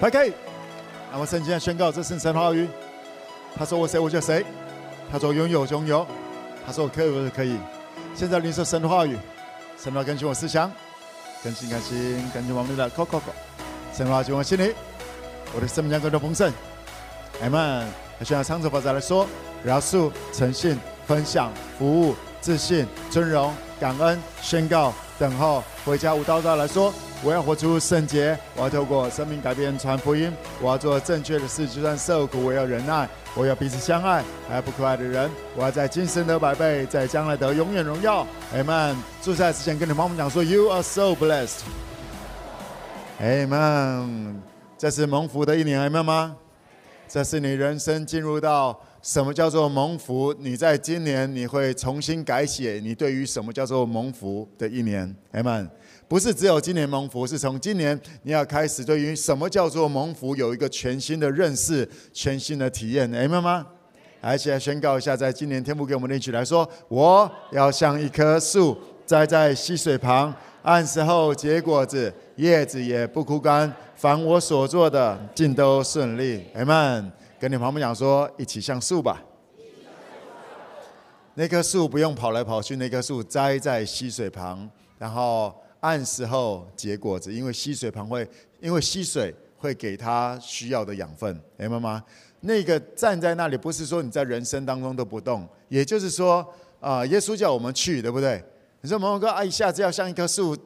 [0.00, 0.32] 拍 K。
[1.12, 2.68] 那么圣经宣告，这是神话语。
[3.56, 4.44] 他说我谁我就谁。
[5.10, 6.06] 他说拥有拥有。
[6.64, 7.58] 他说我可以我就可以。
[8.14, 9.18] 现在领受神的话语，
[9.78, 10.70] 神话更新我思想，
[11.42, 13.20] 更新更新更新我们的 COCO。
[13.92, 14.74] 神话进我心里，
[15.54, 16.52] 我的生命将更多丰盛。
[17.42, 17.88] 阿门。
[18.18, 19.26] 他需要长者法再来说，
[19.62, 26.14] 饶恕、诚信、分享、服务、自信、尊荣、感恩、宣告、等候、回家。
[26.14, 26.92] 无道道来说。
[27.24, 38.24] 我要活出圣洁，我要透过生命改变传福音，我要做正确的事，就算受苦，我要忍耐，我要彼此相爱，还有不可爱的人，我要在今生得百倍，在将来得永远荣耀。
[38.54, 38.94] Amen。
[39.20, 41.62] 祝赛之前跟你妈妈讲说，You are so blessed。
[43.20, 44.36] Amen。
[44.78, 46.36] 这是蒙福的一年，Amen 吗？
[47.08, 50.32] 这是你人生进入到什么叫做蒙福？
[50.38, 55.68] 你在今年你会重新改写你对于什么叫做蒙福的一年，Amen。
[56.08, 63.66] 不是只有今年蒙福，是从今年你要开始对于什么叫做蒙福有一个全新的认识、全新的体验，明白吗？
[64.22, 76.42] 而且宣告一下，在今年天父给我们的应许来说，我要像一棵树栽在溪水旁，按时候结果子，叶子也不枯干，凡我所做的尽都顺利。
[76.54, 77.12] 阿门。
[77.38, 79.22] 跟你旁边讲说，一起像树吧。
[81.34, 84.66] 那棵树不用跑来跑去，那棵树栽在溪水旁，
[84.98, 85.54] 然后。
[85.80, 88.28] 按时候结果子，因为溪水旁会，
[88.60, 92.02] 因为溪水会给他需要的养分，明白吗？
[92.40, 96.46] 那个站在那里，不是说你在人生当中都不动，也就是说，
[96.80, 98.42] 啊，耶稣叫我们去，对不对？
[98.80, 100.56] 你说某某哥啊，一下子要像一棵树。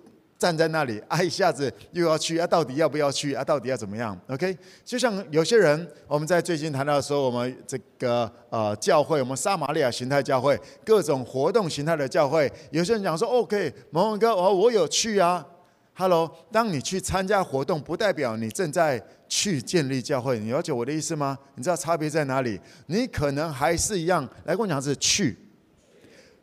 [0.43, 3.45] 站在那里啊，一下子又要去啊，到底要不要去啊？
[3.45, 15.47] 到底要怎么样？OK，就像有些人，我们在最近谈到说，我们这个呃教会，我们撒玛利亚形态教会，各种活动形态的教会，有些人讲说，OK，某某哥，哦，我有去啊。
[15.95, 21.39] Hello，当你去参加活动，不代表你正在去建立教会，你了解我的意思吗？
[21.55, 22.59] 你知道差别在哪里？
[22.87, 25.39] 你可能还是一样，来跟我讲是去。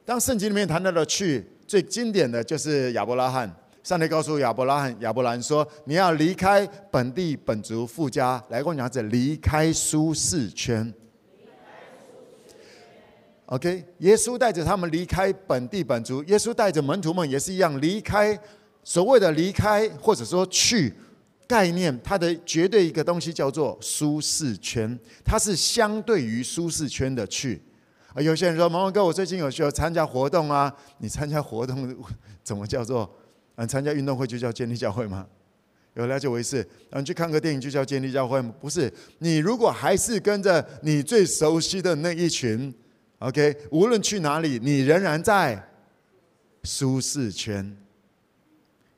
[0.06, 3.54] 当圣经里面谈到的去，最经典的就是亚伯拉罕。
[3.90, 10.94] 上帝告诉亚伯拉罕、亚伯兰说：“你要离开本地本族富家，来跟我讲，这离开舒适圈。”
[13.50, 18.40] OK，耶稣带着他们离开本地本族，耶稣带着门徒们也是一样离开。
[18.84, 20.94] 所谓的离开或者说去
[21.48, 27.60] 概念，它的绝对一个东西叫做舒适圈，它是相对于舒适圈的去。
[28.14, 31.98] 啊，有些人说：“毛毛哥，我最近有需要参加活动啊，你参加活动
[32.44, 33.10] 怎么叫做？”
[33.62, 35.28] 嗯，参加运动会就叫建立教会吗？
[35.96, 36.66] 有了解我意思？
[36.92, 38.54] 嗯，去看个电影就叫建立教会吗？
[38.62, 38.92] 不是。
[39.18, 42.74] 你如果还是跟着你最熟悉的那一群
[43.18, 45.62] ，OK，无论去哪里，你仍然在
[46.64, 47.76] 舒适圈。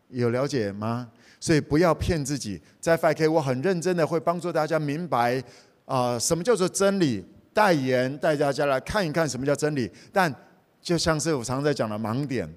[0.10, 1.10] 有了解吗？
[1.40, 2.62] 所以不要骗自己。
[2.80, 5.44] 在 FK 我很认真的会帮助大家明白
[5.86, 9.90] 啊、什么叫做真理，代言带大家来看一看什么叫真理。
[10.14, 10.32] 但
[10.80, 12.48] 就像是我常在讲的盲点。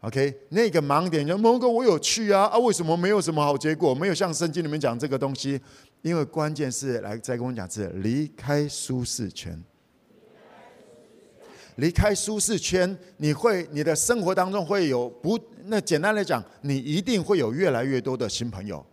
[0.00, 3.94] OK，那个盲点就某个我有去啊啊，为什么没有什么好结果？
[3.94, 5.60] 没有像圣经里面讲这个东西，
[6.02, 9.60] 因为关键是来再跟我讲是离开舒适圈。
[11.76, 15.38] 离开舒适圈，你会你的生活当中会有不？
[15.64, 18.84] 那简单来讲，你一定会有越来越多的新朋友。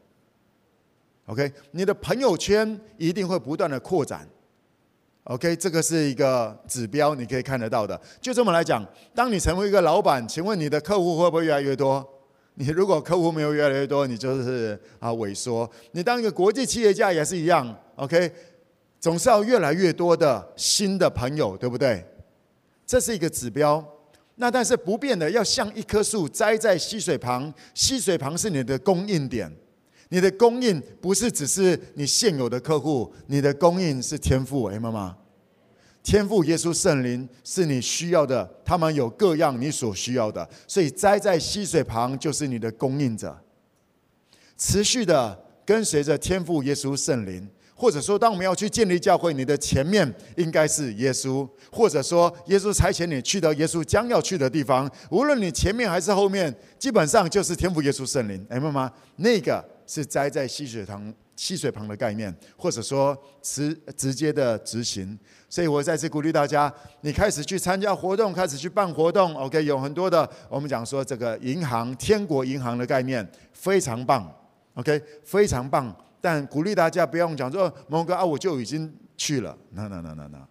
[1.27, 4.27] OK，你的朋友圈一定会不断的扩展。
[5.25, 7.99] OK，这个是一个指标，你可以看得到的。
[8.19, 8.85] 就这么来讲，
[9.15, 12.05] 当你成为一个老板，请问你的客户会不会越来越多？
[12.55, 15.69] 你如果客户没有越来越多，你就是啊萎缩。
[15.93, 18.29] 你当一个国际企业家也是一样，OK，
[18.99, 22.05] 总是要越来越多的新的朋友，对不对？
[22.85, 23.83] 这是一个指标。
[24.35, 29.49] 那但是不变的，要像一棵树栽在溪水旁，溪水旁是你的供应点。
[30.13, 35.17] 你的供应不是只是你现有的客户，你的供应是天赋，哎妈妈，
[36.03, 43.35] 天赋耶稣圣灵是你需要的，他们有各样你所需要的，所以栽在溪水旁就是你的供应者，
[44.55, 59.72] 持续的跟随着天赋耶稣圣灵，或者说当我们要去建立教会，你的前面应该是耶稣，或者说耶稣差遣你去到耶稣将要去的地方，无论你前面还是后面，基本上就是天赋耶稣圣灵，哎妈妈，那个。
[59.93, 65.19] 是栽在溪水旁，溪水旁的概念，或者说直直接的执行。
[65.47, 69.35] 所以我再次鼓励大家，你开始去参加活动，开始去办活动。
[69.35, 74.27] OK，有很多的，我们讲说这个银行，天国银行的概念非常棒。
[74.73, 75.95] OK，非常棒。
[76.19, 79.55] 但鼓励大家不用讲说蒙哥啊，我就已经去了。
[79.69, 80.47] No No No No No，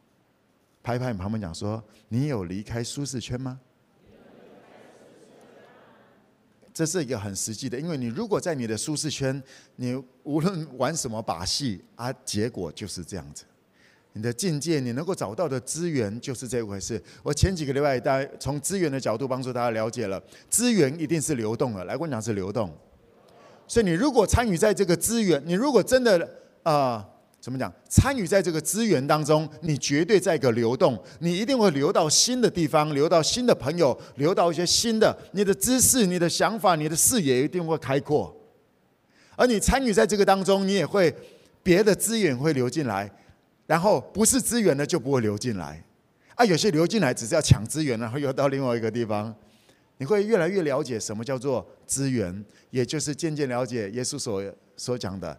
[0.85, 3.59] 拍拍你旁边讲说，你有离开舒适圈吗？
[6.74, 9.42] 这是一个很实际的，因为你如果在你的舒适圈，
[9.76, 13.44] 你无论玩什么把戏啊，结果就是这样子。
[14.14, 17.02] 你的境界，你能够找到的资源就是这回事。
[17.22, 21.84] 我前几个礼拜，大家从资源的角度帮助大家了解了，资源一定是流动的。
[21.84, 22.70] 来，我讲是流动。
[23.66, 26.28] 所以你如果参与在这个资源，你如果真的
[26.62, 27.08] 啊。
[27.43, 27.71] 怎么讲？
[27.89, 38.33] 参与在这个资源当中，你绝对在一个流动，你一定会流到新的地方，流到新的朋友，流到一些新的，你的知识、你的想法、你的视野一定会开阔。
[39.35, 41.12] 而你参与在这个当中，你也会
[41.65, 43.11] 别的资源会流进来，
[43.67, 45.85] 然后不是资源的就不会流进来。
[46.37, 49.35] 啊，有些流进来只是要抢资源，然后又到另外一个地方，
[49.99, 54.41] 你会越来越了解什么叫做资源，也就是渐渐了解耶稣所
[54.77, 55.37] 所讲的。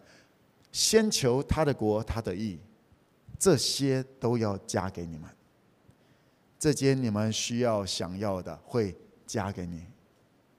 [0.73, 2.59] 先求他的国，他的义，
[3.37, 5.29] 这些都要加给你们。
[6.57, 8.97] 这些你们需要、想要的，会
[9.27, 9.85] 加给你。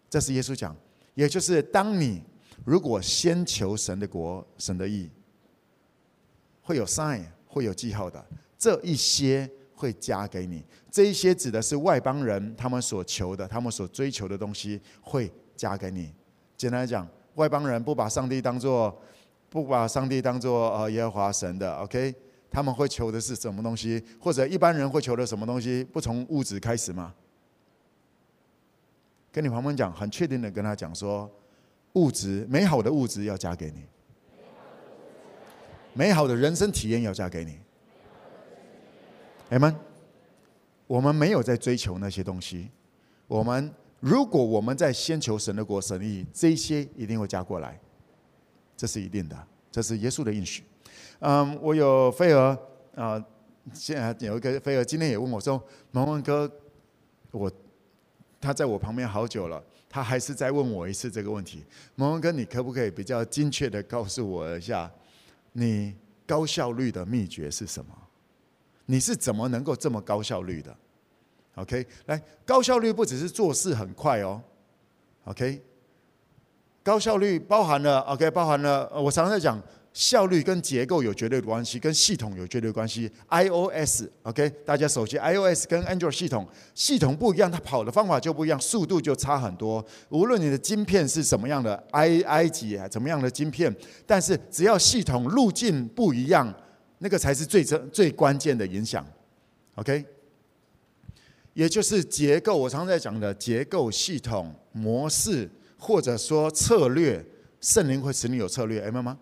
[0.08, 0.74] 这是耶稣讲，
[1.14, 2.22] 也就是当你
[2.64, 5.10] 如果先求神的国、神的义，
[6.62, 8.24] 会有 sign，会有记号的。
[8.56, 10.64] 这一些会加给你。
[10.92, 16.14] 这一些指的是外邦人他们所求的、他们所追求的东西，会加给你。
[16.56, 18.96] 简单来讲，外邦人不把上帝当做。
[19.54, 22.12] 不把上帝当作呃耶和华神的，OK？
[22.50, 24.02] 他们会求的是什么东西？
[24.18, 25.84] 或者一般人会求的什么东西？
[25.84, 27.14] 不从物质开始吗？
[29.30, 31.30] 跟你旁边讲，很确定的跟他讲说，
[31.92, 33.84] 物质美好的物质要加给你，
[35.92, 37.60] 美好的人生体验要加给你。
[39.50, 39.72] 阿们，
[40.88, 42.70] 我们没有在追求那些东西。
[43.28, 47.78] 我们如果我们在先求神的国、神意，这些一定会加过来。
[48.76, 50.64] 这是一定的，这是耶稣的应许。
[51.20, 52.58] 嗯，我有飞儿
[52.94, 53.24] 啊，
[53.72, 55.62] 现在有一个飞儿，今天也问我说
[55.92, 56.50] ：“蒙文哥，
[57.30, 57.50] 我
[58.40, 61.64] 他在我旁边好久了，他还是再问我一次这个问题。
[61.94, 64.90] 蒙文哥，你可不可以比较精确的告诉我一下，
[65.52, 65.94] 你
[66.26, 67.94] 高效率的秘诀是什么？
[68.86, 70.76] 你是怎么能够这么高效率的
[71.54, 74.42] ？OK，来，高效率不只是做事很快哦
[75.24, 75.62] ，OK。
[76.84, 79.58] 高效率包含了 OK，包含了我常常在讲
[79.94, 83.10] 效率跟结构有绝对的关系，跟系统有绝对关系。
[83.30, 89.82] iOS OK，大家手机 iOS 跟 Android 系统系统不一样，它跑的方法就不一样，速度就差很多。
[90.10, 96.52] 无论你的晶片是什么样的 i i 几啊，怎么样的晶片，但是只要系统路径不一样，
[96.98, 99.06] 那个才是最最最关键的影响。
[99.76, 100.04] OK，
[101.54, 105.48] 也就是结构，我常常在讲的结构、系统、模式。
[105.84, 107.22] 或者说策略，
[107.60, 109.18] 圣灵会使你有策略，明白吗？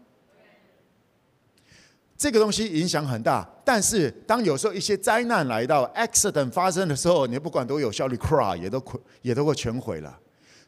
[2.16, 8.80] 这个东西影响很大，但是当有时候一些灾难来到，accident 发生的时候，你不管多有效率，cry 也都
[9.22, 10.16] 也都会全毁了。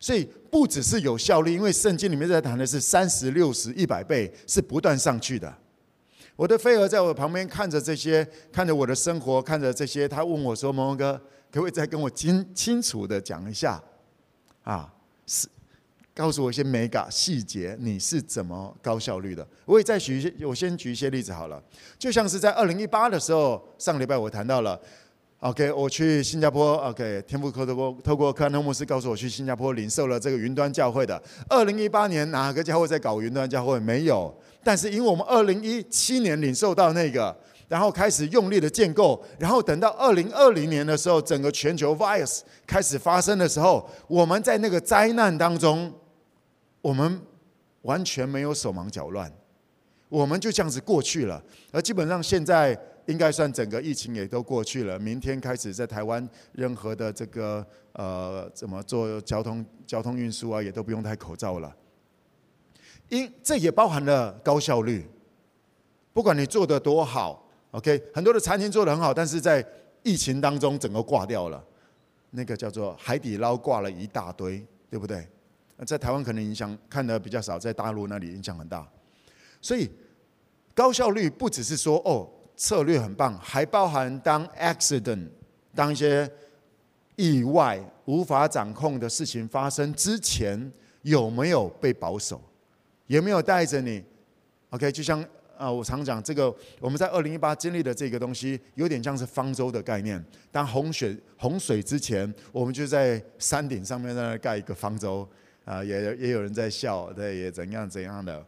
[0.00, 5.56] 所以不只是有效率，因为圣经里面在谈的是三十六十一百倍，是不断上去的。
[6.34, 11.12] 我的飞蛾在我旁边看着这些，看着我的生活，看着这些，他问我说：“蒙蒙哥，
[11.52, 13.80] 可不可以再跟我清清楚的讲一下？”
[14.64, 14.92] 啊，
[15.24, 15.46] 是。
[16.14, 19.44] 告诉我一些美感细节，你是怎么高效率的？
[19.64, 21.60] 我也再举一些，我先举一些例子好了。
[21.98, 24.80] 就像是在二零一八的时候，上礼拜我谈到了
[25.40, 31.20] ，OK，我去新加坡，OK，天父透过透过克兰特牧师告诉我去新加坡领受了这个云端教会的。
[31.48, 33.80] 二零一八年哪个教会在搞云端教会？
[33.80, 34.32] 没有。
[34.62, 37.36] 但是因为我们二零一七年领受到那个，
[37.66, 45.92] 然后开始用力的建构，然后等到二零二零年的时候，整个全球 virus 开始发生的时候，我们在那个灾难当中。
[46.84, 47.18] 我们
[47.80, 49.32] 完全没有手忙脚乱，
[50.10, 51.42] 我们就这样子过去了。
[51.72, 54.98] 而基本上现在应该算整个疫情也都过去了。
[54.98, 61.74] 明天开始在台湾任何的这个呃怎么做交通交通运输啊，也都不用戴口罩了。
[63.08, 65.06] 因这也包含了高效率，
[66.12, 69.66] 不管你做的多好，OK，很多的餐厅做的很好，但是在
[70.02, 71.64] 疫情当中整个挂掉了。
[72.32, 75.26] 那个叫做海底捞挂了一大堆，对不对？
[75.86, 78.86] 在台湾可能影响看得比较少，在大陆那里影响很大。
[79.60, 79.90] 所以
[80.74, 85.28] 高效率不只是说哦策略很棒，还包含当 accident
[85.74, 86.30] 当一些
[87.16, 92.40] 意外无法掌控的事情发生之前，有没有被保守？
[93.06, 94.02] 有没有带着你
[94.70, 95.24] ？OK，就像
[95.56, 100.24] 啊，我常讲这个，我们在二零一八经历的这个东西，有点像是方舟的概念。
[100.50, 105.28] 当洪水洪水之前，我们就在山顶上面在那盖一个方舟。
[105.64, 108.44] 啊，也也有人在笑，对，也怎样怎样的，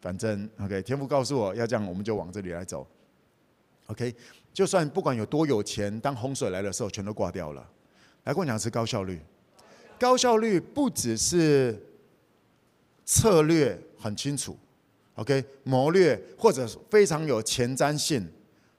[0.00, 2.86] 反正 OK，天父告诉我要这样，我们就往这里来走。
[3.86, 4.14] OK，
[4.52, 7.66] 就算不管有多有钱，当洪水来的时候，全都挂掉了。
[8.24, 9.20] 来，跟我讲是高效率，
[9.98, 11.78] 高效率不只是
[13.04, 14.56] 策略很清楚
[15.16, 18.26] ，OK，谋略或者非常有前瞻性，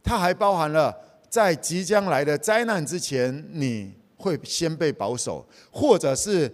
[0.03, 0.95] 它还包含了
[1.29, 6.51] 在即将来的灾难之前，你会先被保守，或者是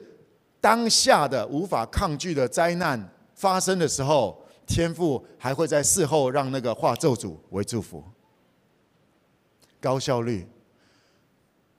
[0.61, 8.01] 当下的无法抗拒的灾难发生的时候，天父还会在事后让那个化咒诅为祝福。
[9.81, 10.47] 高效率，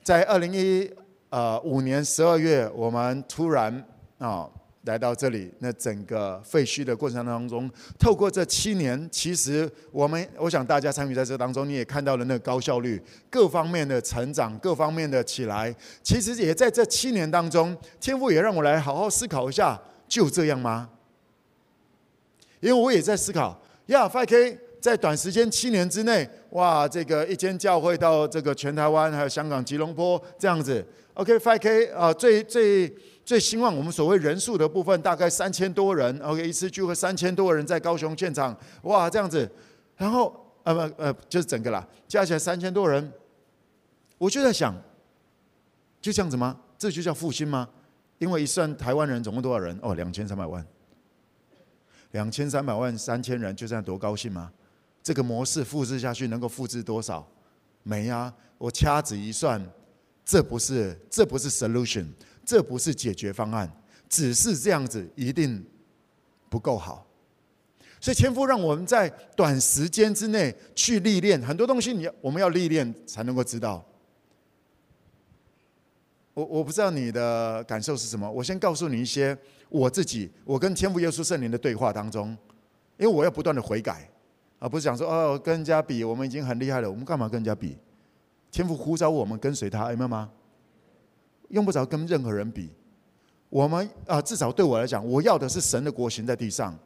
[0.02, 0.92] 在二零一
[1.30, 3.72] 呃五年十二月，我们突然
[4.18, 4.50] 啊、
[4.84, 5.52] 来到这里。
[5.58, 15.74] 那整个废墟的过程当中，透过这七年，其实我们我想大家参与在这当中，你也看到了那个高效率，各方面的成长，各方面的起来。
[16.02, 20.90] 其实也在这七年当中，天父也让我来好好思考一下，就这样吗？
[22.60, 24.58] 因为我也在思考，呀，5K。
[24.82, 30.84] 在短时间七年之内，哇，这个一间教会到这个全台湾，还有香港吉隆坡这样子。
[31.14, 32.92] OK，5K 啊，最最
[33.24, 36.18] 最兴旺我们所谓人数的部分，大概三千多人。
[36.20, 39.50] OK，一次聚会三千多人在高雄现场，哇，这样子。
[39.96, 43.12] 然后呃不呃就是整个啦，加起来三千多人。
[44.18, 44.74] 我就在想，
[46.00, 46.58] 就这样子吗？
[46.76, 47.68] 这就叫复兴吗？
[48.18, 49.78] 因为一算台湾人总共多少人？
[49.82, 50.64] 哦，两千三百万。
[52.12, 54.52] 两千三百万三千人，就这样多高兴吗？
[55.02, 57.26] 这个模式复制下去能够复制多少？
[57.82, 58.32] 没啊！
[58.58, 59.60] 我掐指一算，
[60.24, 62.06] 这不是这不是 solution，
[62.52, 63.66] 这不是解决方案，
[64.10, 65.64] 只是这样子一定
[66.50, 67.06] 不够好。
[67.98, 73.82] 所以天父让我们在短时间之内去历练很多东西，你要我们要历练才能够知道。
[76.34, 79.34] 我我不知道你的感受是什么，我先告诉你一些
[79.70, 82.36] 我自己，我跟天父耶稣圣灵的对话当中，
[82.98, 84.06] 因为我要不断的悔改。
[84.58, 87.78] 而不是讲说哦，跟人家比，我们已经很厉害了，我们干嘛跟人家比？
[88.50, 90.30] 天父呼召我们跟随他，明白吗？
[91.52, 92.68] 用不着跟任何人比。
[93.48, 96.76] 我们啊，至少对我来讲，我要的是神的国行在地上，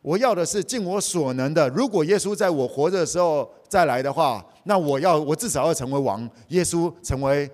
[0.00, 1.68] 我要的是尽我所能的。
[1.68, 7.50] 如果耶稣在我活着的时候再来的话，那我要我至少要成为王，耶稣成为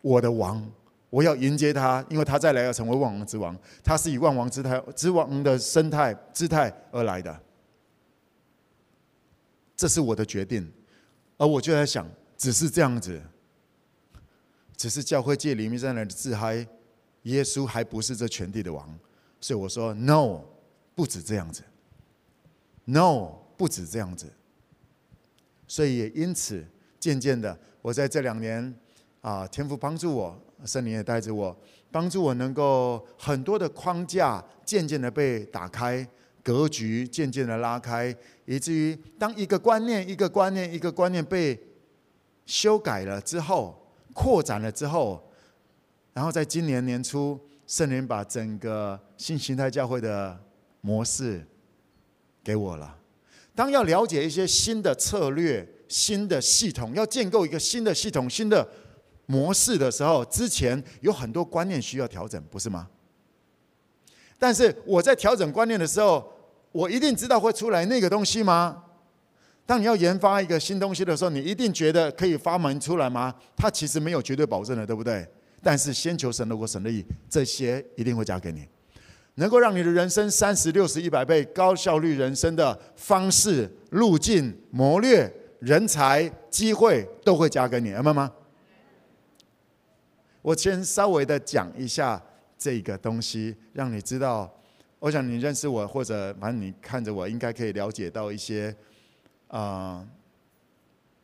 [0.00, 0.66] 我的王，
[1.10, 7.38] 我要迎接他，因为他再来要成为万王之王，他是以万王之态之王的生态姿态而来的。
[9.76, 10.66] 这是我的决定，
[11.36, 13.20] 而我就在想，只是这样子，
[14.84, 16.56] 只是教会界里面在那里自嗨，
[17.22, 18.86] 耶稣还不是这全地的王，
[19.40, 20.42] 所以我说 no，
[20.94, 21.62] 不止这样子
[22.84, 24.30] ，no，不止这样子，
[25.66, 26.62] 所以也因此
[27.00, 28.74] 渐渐的，我在这两年
[29.22, 31.56] 啊，天父帮助我，圣灵也带着我，
[31.90, 36.06] 帮助我能够很多的框架渐渐的被打开。
[36.42, 38.14] 格局渐渐的拉开，
[38.44, 41.58] 以至于当一个观念、一个观念、一个观念被
[42.44, 43.80] 修改了之后，
[44.14, 45.22] 扩展了之后，
[46.14, 50.40] 然后在今年年初，圣灵把整个新形态教会的
[50.80, 51.46] 模式
[52.42, 52.96] 给我了。
[53.54, 58.66] 当要了解一些新的策略、新的系统，要建构一个新的系统、新的
[59.26, 62.88] 模式的时候，之前有很多观念需要调整，不是吗？
[64.38, 66.32] 但是我在调整观念的时候，
[66.72, 68.84] 我一定知道会出来那个东西吗？
[69.66, 73.34] 当你要研发一个新东西的时候，你一定觉得可以发明出来吗？
[73.56, 75.26] 它其实没有绝对保证的，对不对？
[75.62, 78.68] 但是先求神如果、神的意，这些一定会加给你，
[79.36, 88.30] 能够让你的人生三十六十一百倍高效率人生的方式、路径、谋略、人才、机会都会加给你，明白吗？
[90.42, 92.22] 我先稍微的讲一下
[92.58, 94.52] 这个东西，让你知道。
[94.98, 98.74] 我想你认识我，或者反正你看着我，应该可以了解到一些
[99.56, 100.04] 啊、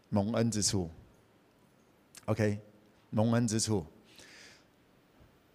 [0.08, 0.88] 蒙恩之处。
[2.26, 2.56] OK，
[3.10, 3.84] 蒙恩之处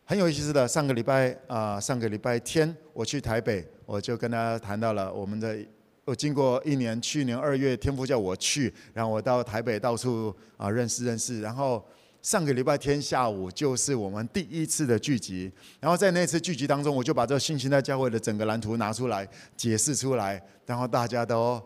[0.03, 0.67] 很有意思的。
[0.67, 5.57] 上个礼拜啊、上个礼拜天我去台北，我就跟大家谈到了我们的。
[6.03, 11.81] 我经过一年，去年二月天父叫我去，然后我到台北到处啊认识认识，然后。
[12.21, 21.61] 上个礼拜天下午就是我们第一次的聚集，然后在那次聚集当中，我就把这个新形态教会的整个蓝图拿出来解释出来，然后大家都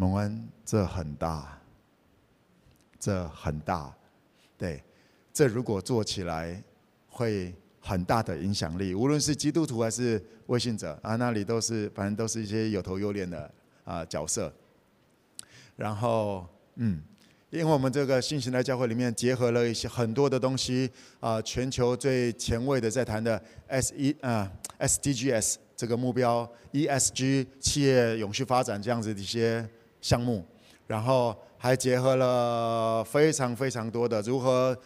[0.00, 1.58] 蒙恩，这很大，
[3.00, 3.92] 这很大，
[4.56, 4.80] 对，
[5.32, 6.62] 这如果做起来
[7.08, 13.50] 会很大的影响力，无论是基督徒还是未信者啊，那里都是反正都是一些有头有脸的
[13.82, 14.52] 啊角色，
[15.76, 17.02] 然后嗯。
[17.50, 29.66] 因为我们这个新形态教会里面结合了一些很多的东西啊，全球最前卫的在谈的 S 一啊 SDGs 这个目标，ESG 企业永续发展这样子的一些
[30.00, 30.44] 项目，
[30.86, 34.76] 然后还结合了非常非常多的如何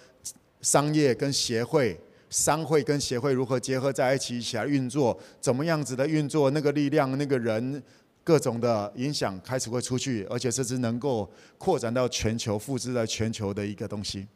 [0.61, 1.99] 商业跟协会
[2.31, 7.83] 商会跟协会如何结合在一起，一起来运作，怎么样子的运作，那个力量，那个人，
[8.25, 14.27] 各种的影响开始会出去，而且这是能够扩展到全球，复制在全球的一个东西。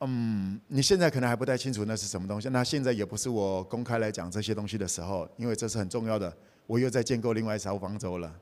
[0.00, 6.36] 嗯，你现在可能还不太清楚那是什么东西，那现在也不是我公开来讲这些东西的时候，因为这是很重要的。
[6.66, 8.34] 我又在建构另外一艘方舟了。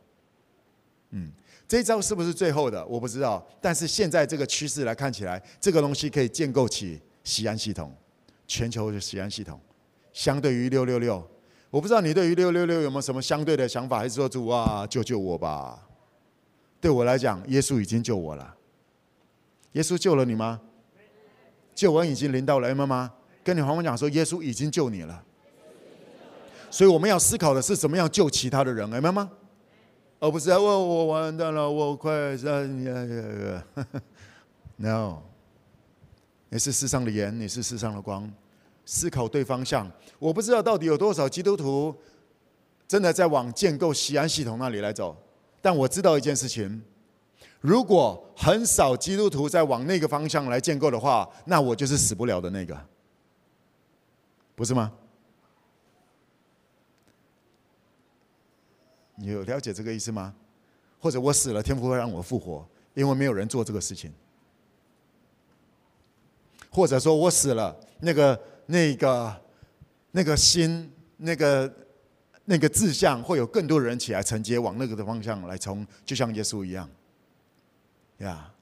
[1.10, 1.32] 嗯。
[1.68, 2.84] 这一招是不是最后的？
[2.86, 3.46] 我不知道。
[3.60, 7.94] 但是现在这个趋势来看起来，这个东西可以建构起西安系统，
[8.48, 9.60] 全球的西安系统。
[10.12, 11.24] 相对于六六六，
[11.70, 15.80] 我不知道你对于六六六有没有什么相对的想法，还是说主啊，救救我吧？
[16.80, 18.56] 对我来讲，耶稣已经救我了。
[19.74, 20.60] 耶稣救了你吗？
[21.72, 23.08] 救恩已经临到了，妈妈
[23.44, 25.24] 跟你黄黄讲说，耶稣已经救你了。
[26.70, 29.30] 所以我们要思考的是怎么样救其他的人，明白吗。
[30.20, 33.64] 而不是我我完蛋了，我快死呀
[34.76, 35.18] ！No，
[36.50, 38.30] 你是世上的盐，你是世上的光，
[38.84, 39.90] 思考对方向。
[40.18, 41.94] 我不知道到底有多少基督徒
[42.86, 45.16] 真的在往建构锡安系统那里来走，
[45.62, 46.82] 但我知道一件事情：
[47.60, 52.78] 如果很少基督徒在往那个方向来建构的话，那我就是死不了的那个，
[54.54, 54.92] 不是吗？
[59.20, 60.34] 你有了解这个意思吗？
[60.98, 64.10] 或者我死了，天父会让我复活，因为没有人做这个事情。
[66.70, 69.42] 或者说我死了，那个、那个、
[70.12, 71.70] 那个心、那个、
[72.46, 76.88] 那个志向，会有更多人起来承接，往那个的方向来冲，就像耶稣一样。
[78.18, 78.52] 呀，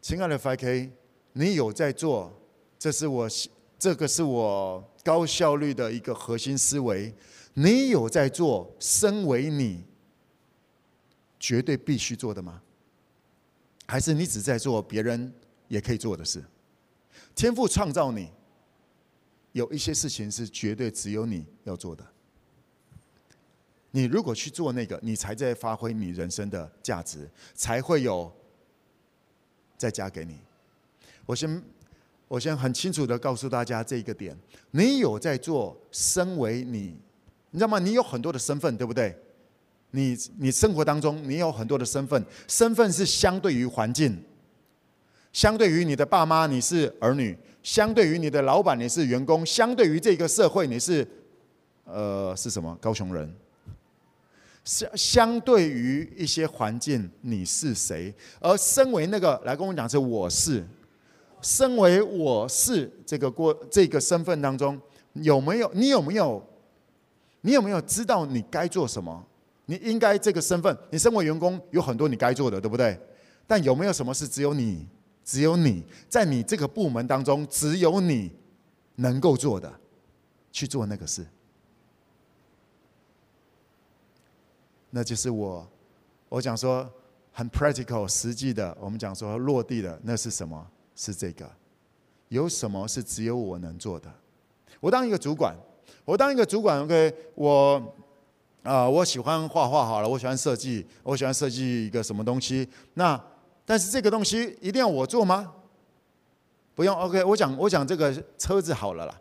[0.00, 0.90] 亲爱的 FK，
[1.32, 2.32] 你有在做，
[2.78, 3.28] 这是我
[3.78, 7.12] 这个是我高效率的一个核心思维。
[7.62, 9.84] 你有在做身为你
[11.38, 12.62] 绝对必须做的吗？
[13.86, 15.30] 还是你只在做别人
[15.68, 16.42] 也可以做的事？
[17.34, 18.30] 天赋创造你，
[19.52, 22.02] 有一些事情是绝对只有你要做的。
[23.90, 28.32] 你如果去做那个，你才在发挥你人生的价值，才会有
[29.76, 30.38] 再加给你。
[31.26, 31.62] 我先
[32.26, 34.34] 我先很清楚的告诉大家这一个点：
[34.70, 36.98] 你有在做身为你。
[37.50, 37.78] 你知道吗？
[37.78, 39.16] 你有很多的身份，对不对？
[39.92, 44.22] 你你生活当中，你有很多的身份，身份是相对于环境，
[45.32, 51.04] 相对于你的爸妈，你是儿女；相对于你的老板，你是员工；相对于这个社会，你是
[51.82, 52.78] 呃是什么？
[52.80, 53.34] 高雄人。
[54.62, 58.14] 相相对于一些环境，你是谁？
[58.38, 60.64] 而身为那个来跟我讲，是我是，
[61.42, 64.80] 身为我是这个过这个身份当中，
[65.14, 66.40] 有没有你有没有？
[67.42, 69.26] 你有没有知道你该做什么？
[69.66, 72.98] 你应该这个身份，你身为员工有很多你该做的，对不对？
[73.46, 74.84] 但有没有什么是只有你、
[75.24, 78.32] 只有你在你这个部门当中只有你
[78.96, 79.72] 能够做的，
[80.50, 81.24] 去做那个事？
[84.90, 85.64] 那就是我，
[86.28, 86.92] 我讲说
[87.32, 90.66] 很 practical、实际的，我们讲说落地的，那是什么？
[90.96, 91.48] 是这个。
[92.28, 94.12] 有什么是只有我能做的？
[94.80, 95.54] 我当一个主管。
[96.10, 97.94] 我当一个主管，OK，我
[98.64, 102.68] 啊、我喜欢画画，好了，我喜欢设计，我喜欢设计一个什么东西。
[102.94, 103.18] 那
[103.64, 105.52] 但是这个东西一定要我做吗？
[106.74, 109.20] 不用，OK，我讲我讲这个车子好了啦。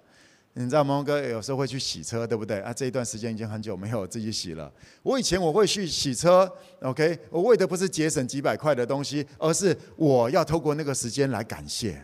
[0.54, 2.60] 你知道蒙哥有时候会去洗车，对不对？
[2.62, 4.71] 啊，这一段时间已经很久没有自己洗了。
[5.04, 12.04] 我以前我会去洗车，OK，我为的不是节省几百块的东西，而是我要透过那个时间来感谢，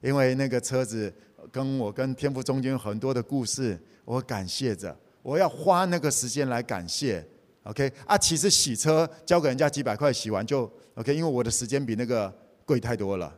[0.00, 1.12] 因为那个车子。
[1.50, 7.26] 跟我跟天父中间很多的故事，我感谢着，我要花那个时间来感谢
[7.64, 12.32] ，OK 啊，其实洗车交给人家几百块洗完就 OK，因为我的时间比那个
[12.64, 13.36] 贵太多了。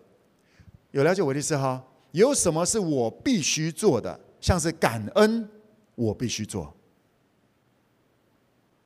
[0.92, 1.84] 有了解我的意思哈？
[2.12, 4.18] 有什么是我必须做的？
[4.40, 5.48] 像是感恩，
[5.94, 6.74] 我必须做，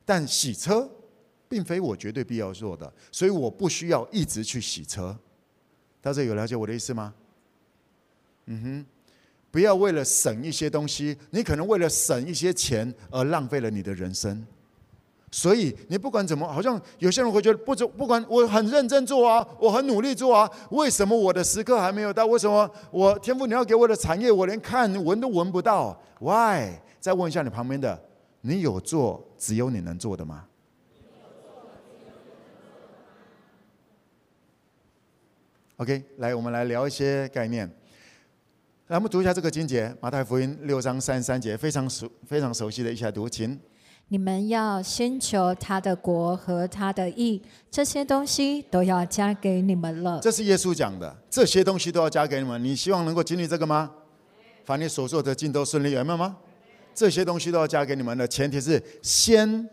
[0.04, 0.90] 但洗车
[1.48, 5.16] 并非我绝对必要做的，所以我不需要一直去洗车。
[6.00, 7.14] 大家有了解我的意思吗？
[8.46, 8.86] 嗯哼。
[9.50, 14.46] 不要为了省一些东西，你可能为了省一些钱而浪费了你的人生。
[15.32, 22.26] 所以你不管怎么，好像有些人会觉得不做，不管我很认真做啊，我很努力做啊，为什么我的时刻还没有到？
[22.26, 26.80] 为什么我天父你要给我的产业，我连看闻都闻不到？Why？
[26.98, 28.00] 再问一下你旁边的，
[28.40, 30.46] 你有做只有你能做的吗
[35.76, 37.79] ？OK，来，我们来聊一些概念。
[38.90, 43.56] 来，我们读一下这个经节，《马太福音》六章三十三节，非常熟、非常熟悉的，一下读，请。
[44.08, 50.18] 你们要先求他的国和他的义，这些东西都要加给你们了。
[50.20, 52.60] 这是耶稣讲的，这些东西都要加给你们。
[52.64, 53.88] 你希望能够经历这个吗？
[54.64, 56.36] 凡你所做的尽都顺利，有没有吗？
[56.92, 59.70] 这些东西都要加给你们的前提是先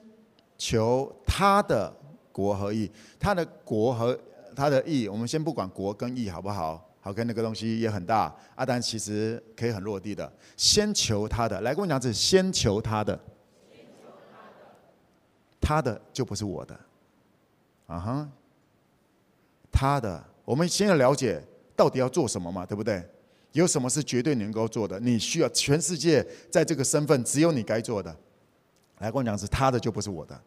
[0.59, 1.91] 求他的
[2.31, 4.15] 国和义，他的国和
[4.55, 5.07] 他的义。
[5.07, 6.86] 我们先不管国跟义好不好？
[7.07, 8.35] 好，跟那个东西也很大。
[8.55, 11.61] 阿但其实可以很落地的，先求他的。
[11.61, 13.17] 来跟我讲，是先求他的。
[15.61, 16.77] 他的就不是我的，
[17.85, 18.29] 啊哈，
[19.71, 21.41] 他的，我们先要了解
[21.77, 23.01] 到底要做什么嘛，对不对？
[23.53, 24.99] 有什么是绝对能够做的？
[24.99, 28.13] 你需要全世界在这个身份只有你该做的。
[28.97, 30.37] 来跟我讲，是他的就不是我的。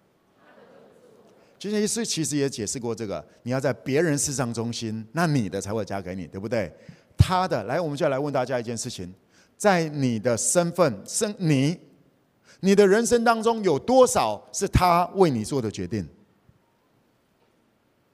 [1.61, 6.73] 今天耶稣其实也解释过这个，你要在别人事上中心，那你的才会加给你，对不对？
[7.18, 9.12] 他的，来，我们就来问大家一件事情，
[9.59, 11.79] 在你的身份，生你。
[12.61, 16.09] 你的人生当中有多少是他为你做的决定？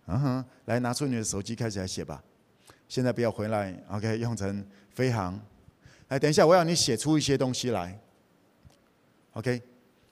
[0.07, 2.21] 嗯哼，来拿出你的手机开始来写吧。
[2.89, 5.41] 现在不要回来，OK，用成飞航。
[6.09, 7.97] 来，等一下，我要你写出一些东西来。
[9.35, 9.63] OK，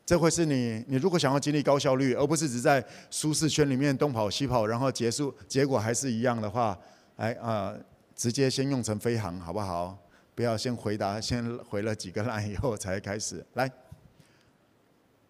[0.06, 6.78] 这会是你，你如果想要经历高效率，而不是只在舒适圈里面东跑西跑，然后结束结果还是一样的话，
[7.16, 7.74] 来啊、
[8.14, 9.98] 直接先用成飞航好不好？
[10.34, 13.70] 不要先回答，先回了几个烂以后才开始来。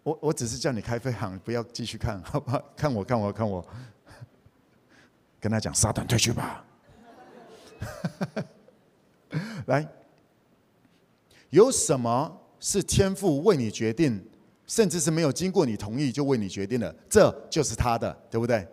[0.03, 2.61] 我我只是叫你开飞航，不要继续看，好不好？
[2.75, 3.65] 看我，看我，看我，
[5.39, 6.65] 跟他讲，撒旦退去吧。
[9.67, 9.87] 来，
[11.49, 14.23] 有什么是天赋为你决定，
[14.67, 16.93] 甚至是没有经过你同意就为你决定了？
[17.09, 18.67] 这就是他的，对不对？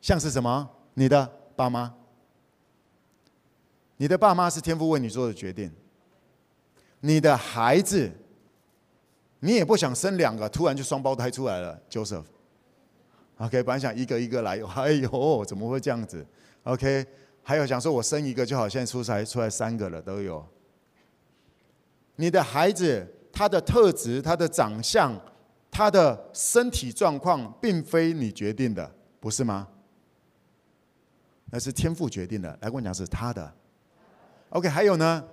[0.00, 0.68] 像是什么？
[0.94, 1.94] 你的爸妈，
[3.96, 5.72] 你的爸妈是天父为你做的决定，
[7.00, 8.10] 你的孩子。
[9.44, 12.22] 你也不想生两个，突然就双胞胎出来了，Joseph。
[13.38, 16.24] OK，本来想一个一个来，哎呦，怎么会这样子
[16.62, 17.04] ？OK，
[17.42, 20.46] 还有想说我生一个就好，现在出来出来三个了都有。
[22.14, 25.18] 你的孩子他的特质、他的长相、
[25.70, 29.66] 他的身体状况，并非你决定的，不是吗？
[31.50, 32.50] 那是天赋决定的。
[32.60, 33.52] 来跟我讲，是他的。
[34.50, 35.24] OK，还有呢？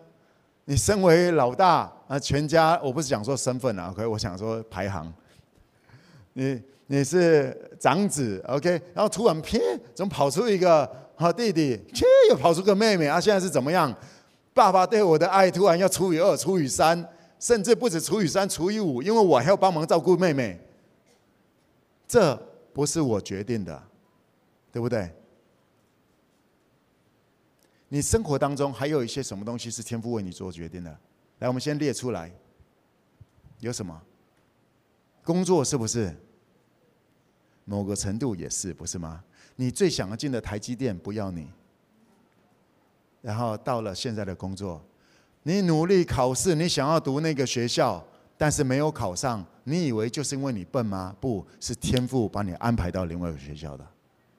[0.65, 5.11] 你身为老大啊，全家我不是讲说身份啊，OK，我想说排行。
[6.33, 9.57] 你你是长子，OK，然后突然啪，
[9.95, 11.75] 怎么跑出一个好弟弟？
[11.93, 13.19] 切，又跑出个妹妹啊！
[13.19, 13.93] 现在是怎么样？
[14.53, 17.03] 爸爸对我的爱突然要除以二、除以三，
[17.39, 20.59] 甚至不止除以三、除以五，因为我还要帮忙照顾妹妹。
[22.07, 22.35] 这
[22.73, 23.83] 不是我决定的，
[24.71, 25.11] 对不对？
[27.87, 30.99] 你生活当中还有一些什么东西是天父为你做决定的？
[31.39, 32.31] 来，我们先列出来。
[33.59, 33.99] 有什么？
[35.23, 36.15] 工作是不是？
[37.65, 39.23] 某个程度也是，不是吗？
[39.55, 41.47] 你最想要进的台积电不要你，
[43.21, 44.83] 然后到了现在的工作，
[45.43, 48.03] 你努力考试，你想要读那个学校，
[48.37, 51.15] 但是没有考上，你以为就是因为你笨吗？
[51.19, 53.85] 不是，天父把你安排到另外一个学校的，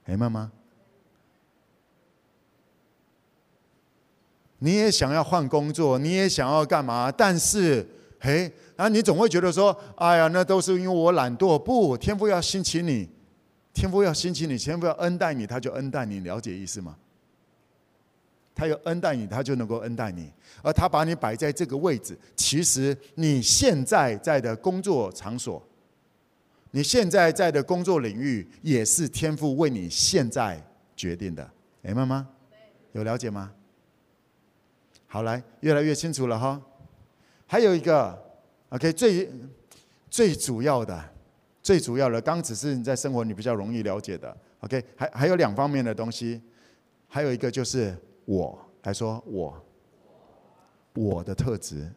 [0.05, 0.53] 明白吗？
[4.59, 7.11] 你也想要换工作，你也想要干嘛？
[7.11, 7.89] 但是，
[8.21, 11.59] 嘿，啊，你总会觉得说，哎呀，那都是因为我懒惰。
[11.59, 13.09] 不，天父要兴起你，
[13.73, 16.21] 天父要兴起你，天父要恩待你，他就恩待你。
[16.21, 16.95] 了解意思吗？
[18.61, 20.31] 他要恩待你，他就能够恩待你。
[20.63, 25.67] 而他把你摆在这个位置，其实你现在在的工作场所，
[26.73, 30.63] 你现在在的工作领域，也是天父为你现在
[30.95, 31.51] 决定的。
[31.81, 32.29] 明白吗？
[32.93, 33.51] 有了解吗？
[35.07, 36.61] 好，来，越来越清楚了哈。
[37.47, 38.23] 还有一个
[38.69, 39.31] ，OK，最
[40.11, 41.03] 最主要的，
[41.63, 46.43] 最主要的，刚只是你在生活你比较容易了解的，OK，还还有两方面的东西，
[47.09, 47.97] 还有一个就是
[48.31, 49.61] 我来说我，
[50.95, 51.93] 我的特质，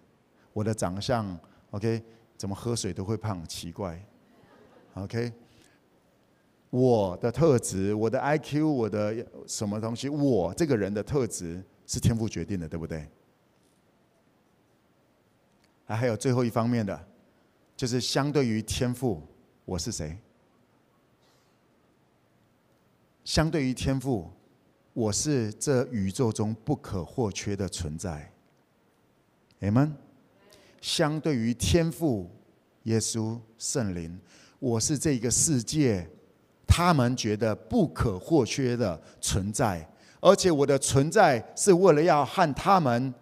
[0.51, 2.03] 我的长相，OK，
[2.35, 4.03] 怎么喝水都会胖，奇怪
[4.95, 5.31] ，OK，
[6.71, 11.63] 我的特质，我的 IQ，我的什么东西，我这个人的特质。
[11.85, 13.05] 是天赋决定的，对不对？
[15.85, 17.07] 还还有最后一方面的，
[17.75, 19.21] 就是相对于天赋，
[19.65, 20.17] 我是谁？
[23.25, 24.31] 相对于天赋，
[24.93, 28.31] 我是这宇宙中不可或缺的存在。
[29.61, 29.93] 阿门。
[30.81, 32.29] 相对于天父、
[32.83, 34.19] 耶稣、圣灵，
[34.59, 36.05] 我是这个世界
[36.67, 39.87] 他们觉得不可或缺的存在。
[40.19, 43.13] 而且我的存在是为了要和他们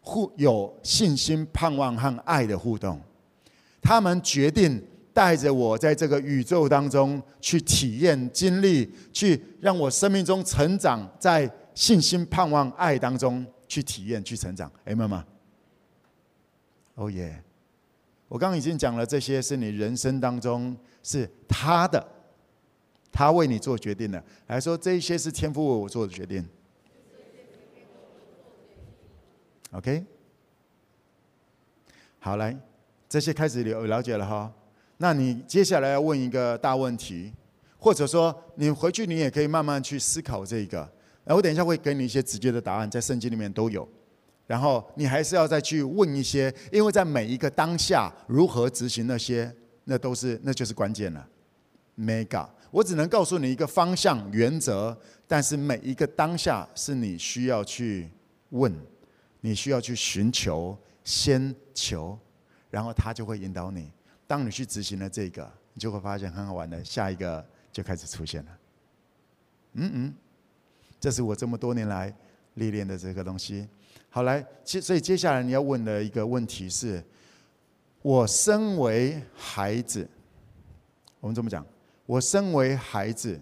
[0.00, 3.00] 互有信心、盼望和爱的互动。
[3.80, 4.84] 他们决定
[5.14, 14.70] 带着我在这个宇宙当中去体验、经历，去让我生命中成长，在信心、盼望、爱当中去体验、去成长。
[14.84, 15.24] 哎，妈妈，
[16.96, 17.40] 哦耶！
[18.26, 22.04] 我刚刚已经讲了，这些是你人生当中是他的，
[23.12, 26.44] 他为你做决定的，还说这一些是天父为我做的决定。
[29.70, 30.04] OK，
[32.18, 32.56] 好，来，
[33.08, 34.52] 这些开始了了解了哈。
[35.04, 37.30] 那你接下来要问一个大问题，
[37.76, 40.90] 或者说你回去你也可以慢慢去思考这个。
[41.24, 43.86] 我等一下会给你一些直接的答案，在圣经里面都有。
[44.46, 51.28] 然后你还是要再去问一些，因为在每一个当下如何执行那些，那都是那就是关键了。
[51.98, 54.96] Mega，我只能告诉你一个方向原则，
[55.28, 58.08] 但是每一个当下是你需要去
[58.48, 58.74] 问，
[59.42, 62.18] 你需要去寻求，先求，
[62.70, 63.90] 然后他就会引导你。
[64.26, 68.58] 当你去执行了这个，你就会发现很好玩的，下一个就开始出现了。
[69.74, 70.14] 嗯嗯，
[71.00, 72.14] 这是我这么多年来
[72.54, 73.68] 历练的这个东西。
[74.08, 77.02] 好，来，接所以接下来你要问的一个问题是：
[78.00, 80.08] 我身为孩子，
[81.18, 81.66] 我们这么讲，
[82.06, 83.40] 我身为孩子，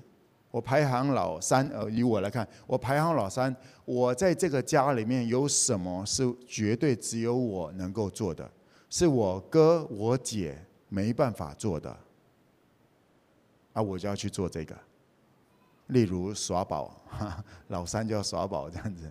[0.50, 8.50] 我排行老三，呃，以我来看，我排行老三，我在这个家里面有什么是绝对只有我能够做的，
[8.88, 10.58] 是我哥我姐
[10.92, 11.96] 没办法做的，
[13.72, 14.76] 啊，我就要去做这个。
[15.86, 16.94] 例如耍宝，
[17.68, 19.10] 老三就要耍宝这样子。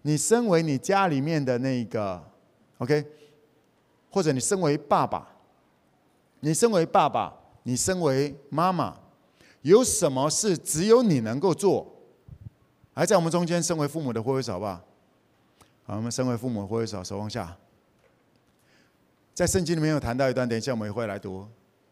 [0.00, 2.22] 你身为你家里面的那个
[2.78, 3.06] ，OK，
[4.10, 5.30] 或者你身为爸爸，
[6.40, 8.96] 你身为爸爸，你身为妈妈，
[9.60, 11.86] 有什么事只有你能够做？
[12.94, 14.82] 还在我们中间，身为父母的挥挥手吧。
[15.84, 17.54] 好，我们身为父母挥挥手，手往下。
[19.40, 21.48] 在圣经里面有谈到一段，等一下我们也会来读。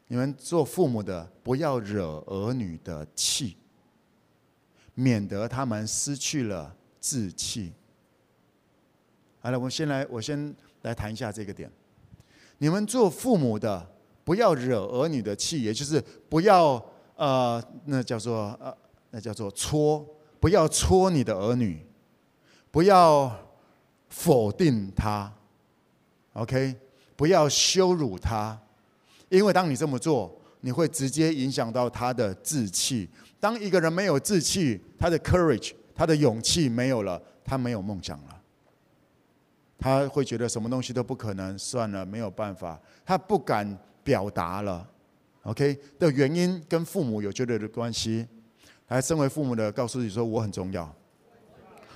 [0.09, 3.57] 你们做父母的，不要惹儿女的气，
[4.93, 7.73] 免得他们失去了志气。
[9.41, 11.73] 好了，我先来，我先来谈一下这个点。
[12.59, 16.75] 你们做父母的，不要惹儿女的气，也就是不要
[17.17, 18.77] 呃，那叫做呃，
[19.11, 20.07] 那叫做戳，
[20.39, 21.83] 不要戳你的儿女，
[22.71, 23.35] 不要
[24.11, 25.33] 否定他
[26.35, 26.77] ，OK，
[27.19, 28.57] 不要羞辱他，
[29.29, 33.09] 因为当你这么做，你会直接影响到他的志气。
[33.41, 38.41] 当一个人没有志气，他的 courage，他的勇气没有了，他没有梦想了。
[39.77, 44.89] 他会觉得什么东西都不可能，算了，没有办法，他不敢表达了。
[45.43, 48.25] OK 的原因跟父母有绝对的关系。
[48.87, 50.89] 来，身为父母的告诉你说，我很重要。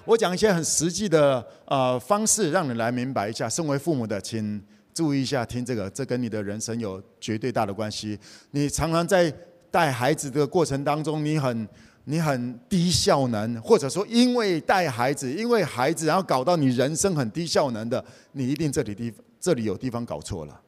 [0.04, 3.48] 我讲一些很实际的呃方式，让你来明白一下。
[3.48, 4.60] 身为父母的，请
[4.94, 8.18] 注意一下，听这个，这跟你的人生有绝对大的关系。
[8.50, 9.32] 你常常在
[9.70, 11.68] 带孩子的过程当中，你很。
[12.04, 20.60] 你很低效能，或者说因为带孩子，因为孩子，然后搞到你人生很低效能的，你一定这里地这里有地方搞错了。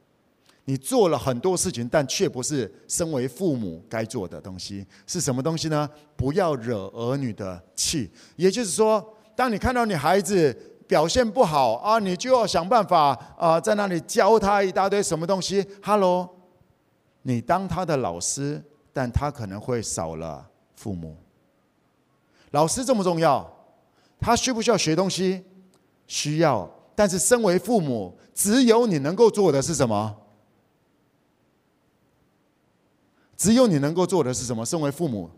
[0.63, 5.89] 你做了很多事情，但却不是身为父母该做的东西，是什么东西呢？
[6.15, 8.09] 不要惹儿女的气。
[8.37, 15.65] 也就是说，当你看到你孩子表现不好啊，你就要想办法啊，在那里教他一大堆什么东西。
[15.83, 16.29] Hello，
[17.23, 21.15] 你当他的老师，但他可能会少了父母。
[22.51, 23.51] 老师这么重要，
[24.19, 25.43] 他需不需要学东西？
[26.07, 26.69] 需要。
[26.95, 30.15] 但是身为父母，只有你能够做的是什么？
[33.35, 34.65] 只有你能够做的是什么？
[34.65, 35.29] 身为父母，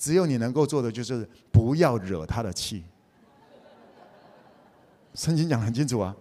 [0.00, 2.82] 只有你能够做的就是不要惹他的气。
[5.14, 6.16] 圣经讲很清楚啊，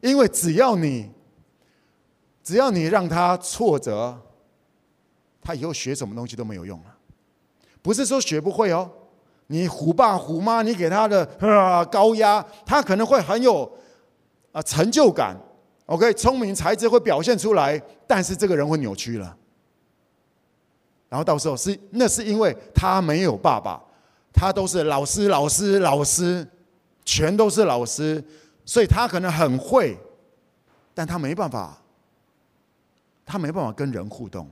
[0.00, 1.10] 因为只要你，
[2.42, 4.18] 只要你让他挫折。
[5.42, 6.96] 他以后学什么东西都没有用了，
[7.80, 8.88] 不是说学不会哦。
[9.46, 11.26] 你虎爸虎妈，你给他的
[11.90, 13.70] 高压，他可能会很有
[14.52, 15.34] 啊成就感。
[15.86, 19.36] OK，聪明才智会表现出来，但是这个人会扭曲了。
[21.10, 23.82] 然后到时候是那是因为他没有爸爸，
[24.32, 26.48] 他都是老师老师老师，
[27.04, 28.24] 全都是老师，
[28.64, 29.98] 所以他可能很会，
[30.94, 31.76] 但他没办法，
[33.26, 34.48] 他没办法跟人互动。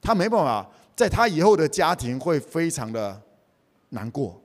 [0.00, 3.22] 他没办法，在他以后的家庭会非常的
[3.90, 4.42] 难过。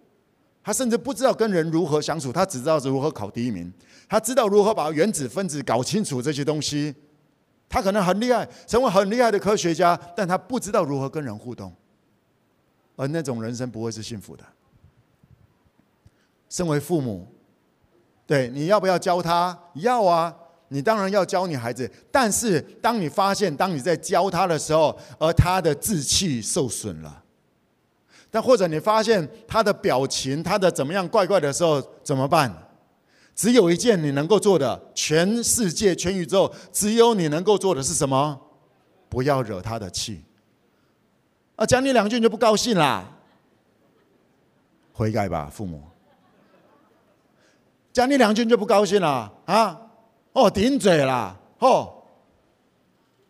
[0.61, 3.73] 他甚至不知道跟人如何相处，他只知道如何考第一名。
[4.09, 6.93] 他知道如何把原子分子搞清楚这些东西。
[7.69, 11.73] 他可能很厉害，成为很厉害的科学家，但他不知道如何跟人互动。
[12.95, 14.43] 而那种人生不会是幸福的。
[16.49, 17.27] 身为父母，
[18.25, 19.57] 对，你要不要教他？
[19.75, 20.33] 要啊，
[20.69, 21.91] 你当然要教你孩子。
[22.11, 27.23] 但是当你发现，当你在教他的时候，而他的志气受损了，
[28.31, 32.66] 但或者你发现他的表情，他的怎么样怪怪的时候，怎么办？
[33.37, 38.41] 只有一件你能够做的，全世界、全宇宙，只有你能够做的是什么？
[39.07, 40.23] 不要惹他的气。
[41.55, 43.05] 啊，讲你两句你就不高兴啦？
[44.91, 45.83] 悔改吧，父母。
[47.93, 49.81] 讲你两句你就不高兴了啊？
[50.33, 51.93] 哦，顶嘴啦，哦。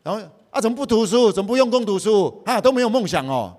[0.03, 1.33] 然后啊，怎么不读书？
[1.33, 2.41] 怎么不用功读书？
[2.45, 3.57] 啊，都没有梦想哦。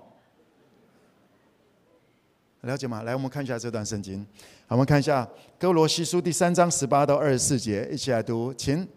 [2.61, 3.03] 了解吗？
[3.03, 4.25] 来，我们看一下这段圣经。
[4.69, 5.27] 我们看一下
[5.57, 8.87] 哥罗西书第三章十八到二十四节，一起来读，请。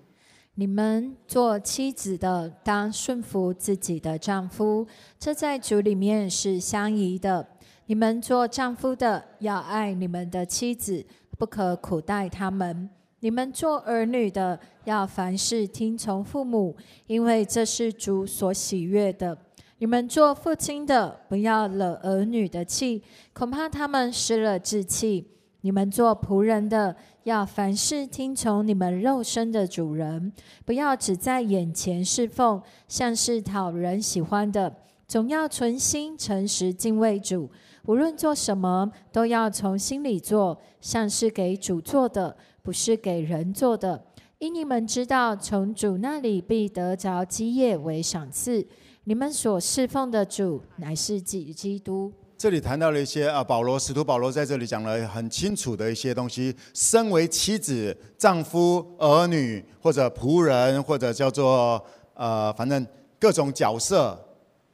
[0.56, 4.86] 你们做妻子的，当顺服自己的丈夫，
[5.18, 7.48] 这在主里面是相宜的。
[7.86, 11.06] 你们做丈夫的，要爱你们的妻子，
[11.38, 12.90] 不可苦待他们。
[13.20, 19.38] 你们做儿女的，要凡事听从父母，因为这是主所喜悦的。
[19.78, 25.28] 你们做父亲的，不要惹儿女的气，恐怕他们失了志气。
[25.62, 26.94] 你们做仆人的，
[27.24, 30.32] 要凡事听从你们肉身的主人，
[30.64, 34.76] 不要只在眼前侍奉，像是讨人喜欢的，
[35.08, 37.50] 总要存心诚实敬畏主。
[37.86, 44.04] 无论做什么，都要从心里做，像是给主做的，不是给人做的。
[44.38, 48.66] 因你们知道，从主那里必得着基业为赏赐。
[49.04, 52.12] 你们所侍奉的主乃是基基督。
[52.42, 56.52] 这里谈到了一些啊，保罗使徒保罗在这里讲了很清楚的一些东西。
[56.74, 61.80] 身为妻子、丈夫、儿女或者仆人，或者叫做
[62.14, 62.84] 呃，反正
[63.20, 64.20] 各种角色，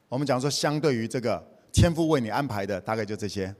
[0.08, 3.54] 我们讲说相对于这个天父为你安排的，大概就这些。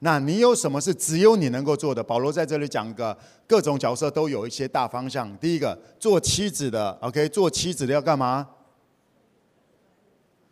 [0.00, 2.02] 那你有什么是只有你能够做的？
[2.02, 5.32] 保罗在这里讲个各种角色都有一些大方向。
[5.36, 8.48] 第一个，做妻子的，OK，做妻子的要干嘛？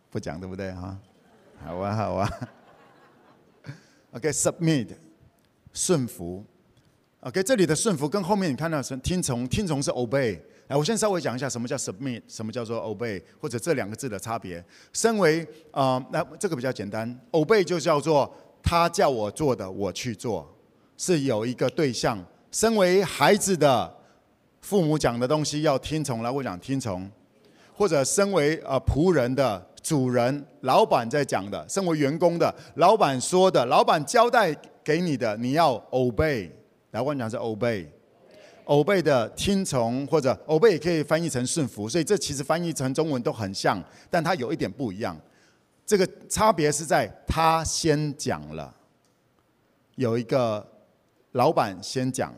[0.08, 0.96] 不讲对不对哈？
[1.66, 2.30] 好啊好啊。
[4.12, 4.88] OK，submit，
[5.72, 6.44] 顺服。
[7.20, 10.36] OK，这里的顺服跟后面你看到是听从，听从是 obey。
[10.66, 14.64] 来，我先稍微讲一下什么叫 submit，什么叫做 obey，或者这两个字的差别。
[14.92, 20.52] 身为啊、呃，那这个比较简单，obey 就叫做他叫我做的，我去做，
[20.96, 22.18] 是有一个对象。
[22.50, 23.96] 身为孩子的
[24.60, 27.08] 父母讲的东西要听从，来我讲听从，
[27.72, 29.69] 或者身为啊仆人的。
[29.82, 36.50] 主人、老板在讲的，身为员工的，老板说的，老板交代给你的，你要 obey。
[36.90, 45.16] 来，我讲是 obey，obey 的听从或者 obey 也可以翻译成顺服，所以这其实翻译成中文都很像，但它有一点不一样。
[45.86, 48.74] 这个差别是在他先讲了，
[49.96, 50.66] 有一个
[51.32, 52.34] 老板先讲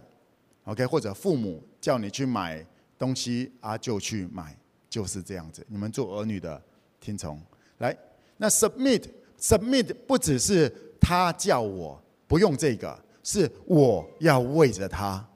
[0.65, 2.65] ，OK，或者父母叫你去买
[2.99, 4.57] 东西啊，就去买，
[4.89, 5.67] 就是这样子。
[5.69, 6.63] 你们做儿女的。
[7.03, 7.39] 听从，
[7.79, 7.95] 来，
[8.37, 9.05] 那 submit
[9.39, 15.29] submit 不只是他叫我，不用这个，是我要为着他，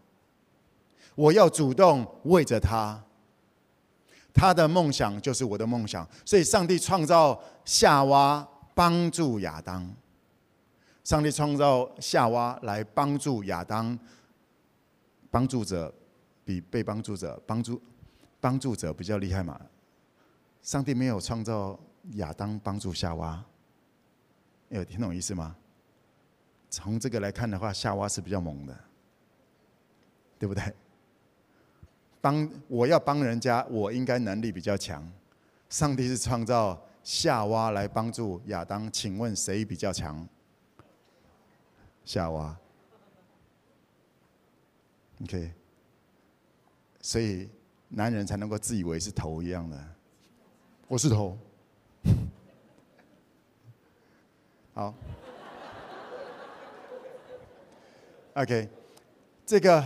[1.16, 3.02] 我要主动为着他，
[4.33, 9.92] 他的梦想就是我的梦想，所以上帝创造夏娃帮助亚当，
[11.02, 13.98] 上帝创造夏娃来帮助亚当，
[15.33, 15.92] 帮助者
[16.44, 17.83] 比被帮助者帮助
[18.40, 19.61] 帮助者比较厉害嘛。
[20.66, 21.79] 上帝没有创造
[22.14, 23.40] 亚当帮助夏娃，
[24.68, 25.55] 有听懂意思吗？
[26.68, 28.76] 从这个来看的话，夏娃是比较猛的，
[30.40, 30.74] 对不对？
[32.20, 35.09] 帮我要帮人家，我应该能力比较强。
[35.70, 40.29] 上帝是创造夏娃来帮助亚当，请问谁比较强？
[42.05, 42.59] 夏娃。
[45.22, 45.52] OK，
[47.00, 47.48] 所以
[47.88, 49.95] 男人才能够自以为是头一样的。
[50.88, 51.37] 我是头，
[54.72, 54.94] 好
[58.35, 58.68] ，OK，
[59.44, 59.85] 这个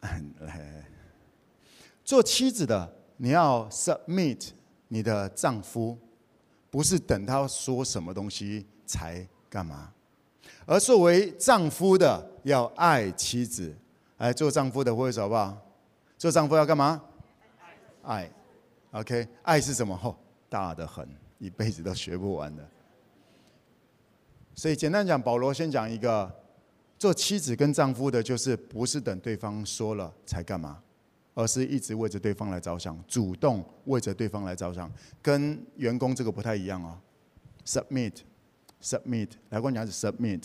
[0.00, 0.86] 来，
[2.02, 4.48] 做妻子的你要 submit
[4.88, 5.98] 你的丈夫，
[6.70, 9.92] 不是等他说什么东西才干嘛，
[10.64, 13.76] 而作为丈夫的要爱妻子，
[14.16, 15.54] 来做丈夫的挥手好不好？
[16.16, 17.02] 做丈夫要干嘛？
[18.04, 18.30] 爱。
[18.92, 19.96] OK，爱是什么？
[19.96, 20.16] 吼，
[20.48, 22.68] 大的很，一辈子都学不完的。
[24.54, 26.30] 所以简单讲，保罗先讲一个，
[26.98, 30.82] 做妻子跟丈夫的，就是不是等对方说了才干嘛，
[31.34, 34.90] 而是一直为着对方来着想，主动为着对方来着想，
[35.22, 36.98] 跟员工这个不太一样哦。
[37.64, 40.44] Submit，Submit，来，我讲是 Submit。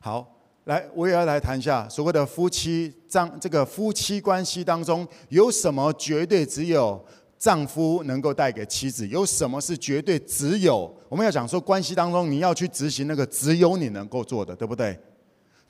[0.00, 0.37] 好，
[0.68, 7.02] 来，我也要来谈一下所谓的夫妻丈这个夫妻关系当中有什么绝对只有
[7.38, 9.08] 丈夫能够带给妻子？
[9.08, 14.98] 有什么是绝对只有我们要讲说关系当中你要去执行那个只有你能够做的，对不对？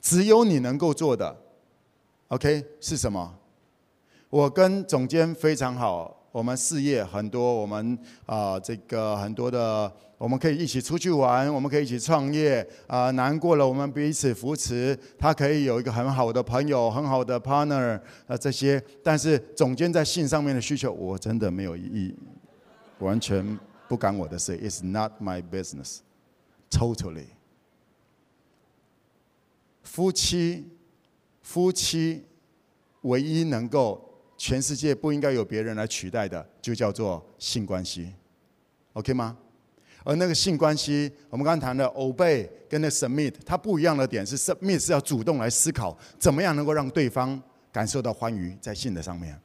[0.01, 1.37] 只有你能够做的
[2.27, 3.33] ，OK 是什么？
[4.29, 6.17] 我跟总监非常好。
[6.33, 7.97] 我们事业很多，我们
[8.27, 14.99] 啊、这个很多的，我们可以一起出去玩，我们可以一起创业啊、难过了，我们彼此扶持。
[15.17, 18.83] 他可以有一个很好的朋友，很好的 partner 啊、这些。
[19.03, 22.15] 但是总监在性上面的需求，我真的没有意义，
[22.99, 23.59] 完全
[23.89, 24.59] 不干我的事。
[24.59, 25.99] It's not my business,
[26.69, 27.27] totally。
[29.85, 30.67] 夫妻，
[31.43, 32.25] 夫妻，
[33.03, 34.05] 唯一能够。
[34.41, 38.13] 全世界不应该有别人来取代的，就叫做性关系
[38.93, 39.37] ，OK 吗？
[40.05, 47.41] 而那个性关系，我们刚刚谈的 obey 跟那 submit，它不一样的点是 submit 是要主动来思考，怎么样能够让对方
[47.73, 49.39] 感受到欢愉在性的上面。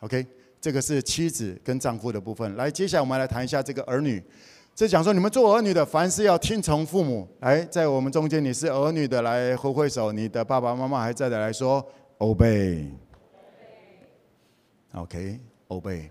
[0.00, 0.26] OK，
[0.60, 2.54] 这个是妻子跟丈夫的部分。
[2.56, 4.22] 来，接下来我们来谈一下这个儿女。
[4.74, 7.28] 这讲说你们做儿女的，凡事要听从父母。
[7.40, 10.10] 来，在我们中间你是儿女的，来挥挥手。
[10.12, 11.86] 你的爸爸妈妈还在的，来说
[12.18, 12.88] obey。
[14.92, 16.08] OK，obey。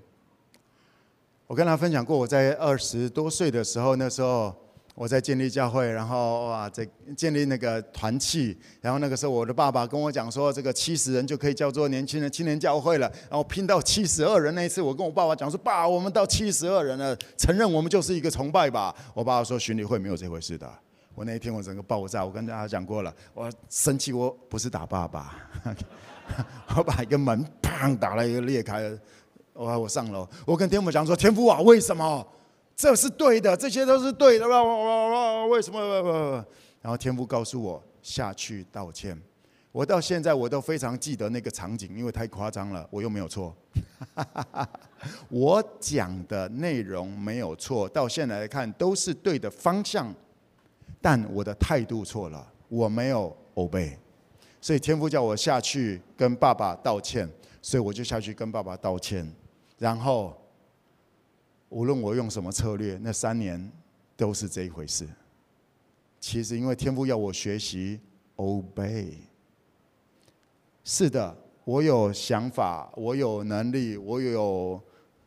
[1.49, 4.55] 我跟他分享过，我在二十多岁的时候，那时候
[4.93, 6.87] 我在建立教会，然后哇，在
[7.17, 18.95] 建立那个团契，然后那个时候我的爸爸跟我讲说，这个七十人就可以叫做年轻人青年教会了，然后拼到七十二人那一次，我跟我爸爸讲说，爸，我们到七十二人了，承认我们就是一个崇拜吧。
[19.15, 20.71] 我爸爸说，巡礼会没有这回事的。
[21.15, 25.35] 我那一天我整个爆炸，我跟大家讲过了，我生气，我不是打爸爸。
[26.77, 28.83] 我把一个门砰打了一个裂开，
[29.59, 32.25] 我我上楼，我跟天父讲说：“天父啊，为什么
[32.77, 33.57] 这是对的？
[33.57, 34.63] 这些都是对的吧？
[35.47, 36.45] 为什么？”
[36.81, 39.21] 然后天父告诉我下去道歉。
[39.73, 43.53] 我到现在我都非常记得那个场景，因为太夸张了，我又没有错。
[45.27, 50.15] 我讲的内容没有错，到现在来看都是对的方向，
[51.01, 53.91] 但我的态度错了，我没有 obey。
[54.61, 57.29] 所以天父叫我下去跟爸爸道歉，
[57.61, 59.29] 所以我就下去跟爸爸道歉。
[59.79, 60.39] 然后，
[61.69, 63.71] 无论我用什么策略，那三年
[64.15, 65.07] 都是这一回事。
[66.19, 67.99] 其实因为天父要我学习
[68.35, 69.13] obey。
[70.83, 74.81] 是的，我有想法，我有能力，我有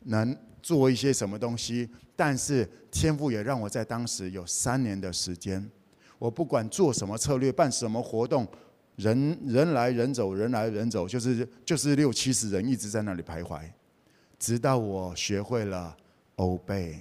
[0.05, 5.67] 能做一些什么东西，但是天父也让我在当时有三年的时间，
[6.19, 8.47] 我不管做什么策略，办什么活动。
[8.97, 13.63] 人人来人走，人来人走，就是就是六七十人一直在那里徘徊，
[14.43, 15.97] 直到我学会了
[16.35, 16.99] obey。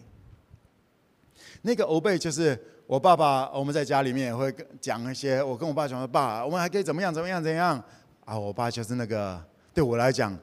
[1.64, 5.42] 那个 obey 就是我爸爸，我们在家里面也会讲一些。
[5.42, 7.12] 我跟我爸讲说：“爸，我们还可以怎么样？
[7.12, 7.42] 怎么样？
[7.42, 7.84] 怎样？”
[8.26, 10.38] 啊，我爸就是那个对我来讲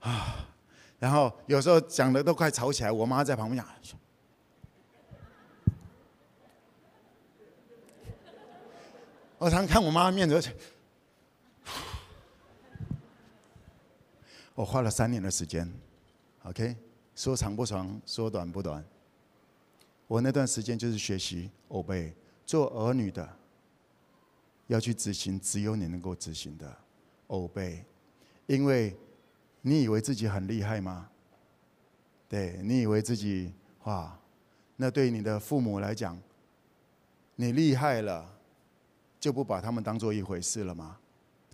[0.00, 0.44] 啊，
[0.98, 3.96] 然后有时候讲的都快吵起来，我妈在旁边讲。
[9.38, 10.42] 我常看我妈面子。
[14.54, 15.72] 我花了三年的时间
[16.44, 16.76] ，OK，
[17.14, 18.84] 说长不长，说短不短。
[20.06, 22.12] 我那段时间就是学习 obey，
[22.44, 23.28] 做儿女的
[24.66, 26.76] 要去执行只有你能够执行的
[27.28, 27.78] obey，
[28.46, 28.96] 因为
[29.62, 31.08] 你以为自己很厉害吗？
[32.28, 33.52] 对，你以为自己
[33.84, 34.18] 哇，
[34.76, 36.20] 那对你的父母来讲，
[37.36, 38.38] 你厉害了，
[39.18, 40.98] 就不把他们当做一回事了吗？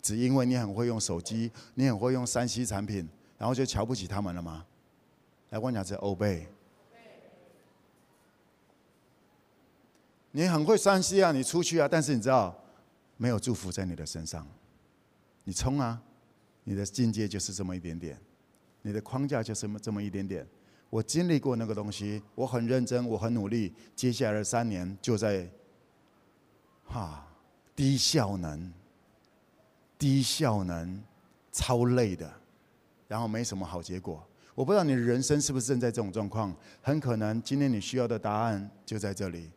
[0.01, 4.65] 只因为你很会用手机，你很会用三 C 产品，然后就瞧不起他们了吗？
[5.51, 6.45] 来，我讲是 obey。
[10.31, 12.57] 你很会山西啊，你出去啊，但是你知道
[13.17, 14.47] 没有祝福在你的身上。
[15.45, 16.01] 你冲啊，
[16.65, 18.21] 你的境界就是这么一点点，
[18.83, 20.47] 你的框架就是这么这么一点点。
[20.91, 23.75] 我经历过那个东西，我很认真，我很努力。
[23.97, 25.49] 接下来的三年就在
[26.85, 27.27] 哈
[27.75, 28.73] 低效能。
[29.99, 31.03] 低效能、
[31.51, 32.33] 超累的，
[33.09, 34.25] 然后没什么好结果。
[34.59, 36.53] 我不知道你的人生是不是正在这种状况？
[36.83, 39.49] 很可能今天你需要的答案就在这里，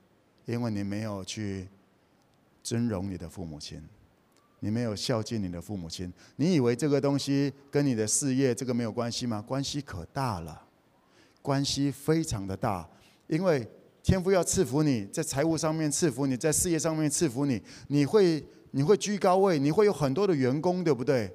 [0.46, 1.68] 因为你没有去
[2.62, 3.82] 尊荣你的父母亲，
[4.60, 6.14] 你没有孝敬你的父母亲。
[6.36, 9.42] 你以为这个东西跟你的事业这个没有关系吗？
[9.42, 10.62] 关系可大了，
[11.42, 12.88] 关系非常的大。
[13.26, 13.68] 因为
[14.04, 18.46] 天父要赐福你，在财务上面赐福你，在事业上面赐福你，你会。
[18.74, 21.30] 你会居高位，你会有很多的员工，对不对？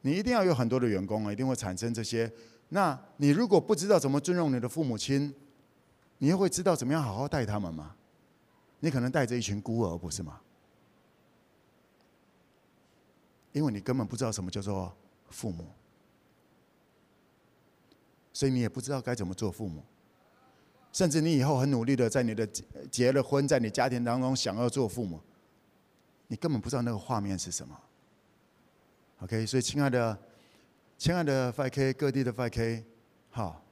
[0.00, 2.28] 你一定要有很多的员工啊，一定会产生这些。
[2.70, 5.34] 那你如果不知道怎么尊重你的父母亲，
[6.18, 7.94] 你又会知道怎么样好好带他们吗？
[8.78, 10.40] 你可能带着一群孤儿，不是吗？
[13.52, 14.96] 因为你根本不知道什么叫做
[15.28, 15.66] 父母，
[18.32, 19.82] 所以你也不知道该怎么做父母。
[20.92, 22.46] 甚至你以后很努力的在你的
[22.90, 25.20] 结了婚，在你家庭当中想要做父母，
[26.28, 27.78] 你根本不知道那个画面是什么。
[29.20, 30.18] OK，所以亲爱的、
[31.00, 32.84] 亲爱的 5K 各地的 5K，
[33.30, 33.64] 好，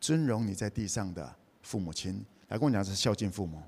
[0.00, 3.62] 尊荣你在地上的父母亲，来跟我讲是孝敬父母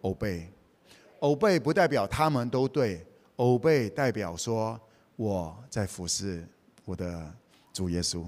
[0.00, 3.06] ，obey，obey 不代表他们都对。
[3.36, 4.80] obey 代表说
[5.16, 6.48] 我在服侍
[6.86, 7.30] 我的
[7.74, 8.24] 主耶稣，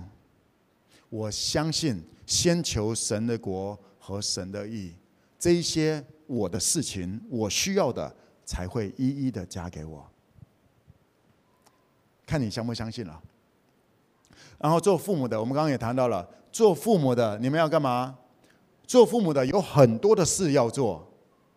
[1.08, 4.92] 我相信先求神的国和神的义，
[5.38, 10.06] 这一些我的事情我需要的才会一一的加给我，
[12.30, 13.20] 看你相不相信了。
[14.58, 18.16] 然后做父母的，我们刚刚也谈到了，做父母的你们要干嘛？
[18.86, 21.04] 做父母的有很多的事要做。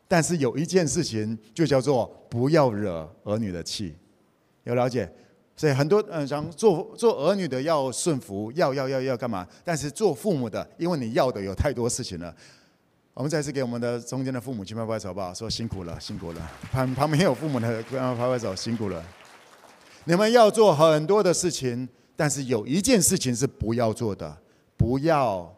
[0.08, 3.96] 但是有一件事情，就叫做不要惹儿女的气，
[4.64, 5.08] 有了解？
[5.56, 9.48] 所以很多嗯，想做做儿女的要顺服，要要要要干嘛？
[9.64, 12.34] 但是做父母的，因为你要的有太多事情了。
[13.14, 16.42] 我们再次给我们的中间的父母亲拍拍手吧，说辛苦了，辛苦了。
[16.72, 19.04] 旁旁边有父母的，跟他拍拍手，辛苦了。
[20.06, 24.38] 你们要做很多的事情，但是有一件事情是不要做的，
[24.76, 25.56] 不要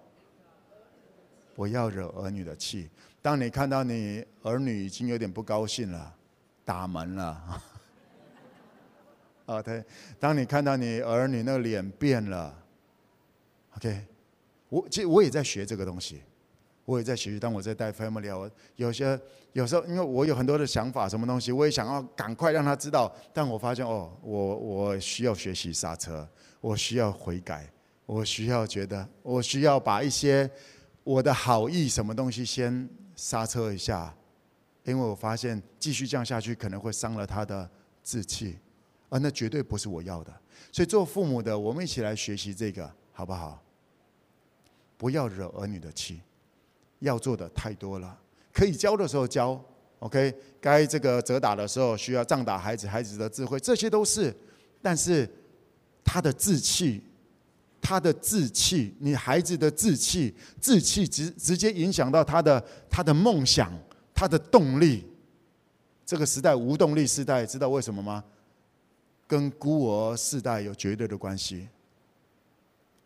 [1.56, 2.90] 不要惹儿女的气。
[3.22, 6.16] 当你看到你儿女已经有点不高兴了，
[6.64, 7.62] 打门了，
[9.48, 9.84] 啊，对，
[10.20, 12.56] 当你看到你儿女那个脸变了
[13.78, 14.06] ，OK，
[14.70, 16.22] 我其实我也在学这个东西，
[16.86, 17.40] 我也在学习。
[17.40, 19.20] 当我在带 family，我有些
[19.54, 26.28] 有时候因为我有很多的想法，什么东西我也想要赶快让他知道，但我发现哦，我我需要学习刹车，
[26.62, 27.70] 我需要悔改，
[28.06, 30.50] 我需要觉得，我需要把一些
[31.04, 32.90] 我的好意什么东西先。
[33.18, 34.14] 刹车一下，
[34.84, 37.70] 因为我发现继续这样下去可能会伤了他的
[38.04, 38.58] 志气，
[39.08, 40.34] 而那绝对不是我要的。
[40.70, 43.64] 所以做父母的，我们一起来学习这个，好不好？
[44.98, 46.20] 不要惹儿女的气，
[47.00, 48.18] 要做的太多了。
[48.54, 49.64] 可以教的时候教
[50.00, 50.34] ，OK？
[50.60, 54.36] 该这个责打的时候需要杖打孩子，孩子的智慧，这些都是。
[54.82, 55.30] 但是
[56.04, 57.04] 他的志气。
[57.88, 63.72] 他的志气，你孩子的志气，志气直直接影响到他的他的梦想，
[64.12, 65.06] 他的动力。
[66.04, 68.24] 这个时代无动力时代，知道为什么吗？
[69.28, 71.68] 跟孤儿世代有绝对的关系。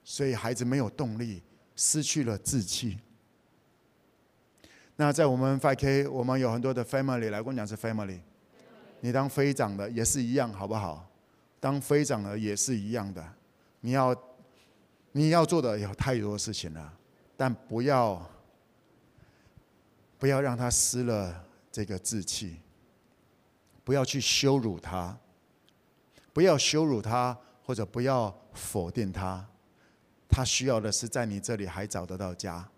[0.05, 1.43] 所以孩子没有动力，
[1.75, 2.97] 失去了志气。
[4.99, 8.19] 那在我们 5K，我们有很多的 family 来跟我讲是 family。
[8.99, 11.09] 你当飞长的也是一样，好不好？
[11.57, 13.25] 当飞长的也是一样的，
[13.79, 14.13] 你要。
[15.11, 16.93] 你要做的有太多事情了，
[17.35, 18.23] 但不要
[20.19, 22.57] 不要让他失了这个志气，
[23.83, 25.17] 不要去羞辱他，
[26.31, 27.35] 不要羞辱他，
[27.65, 29.43] 或者不要否定他。
[30.29, 32.69] 他需要的是在你这里还找得到家。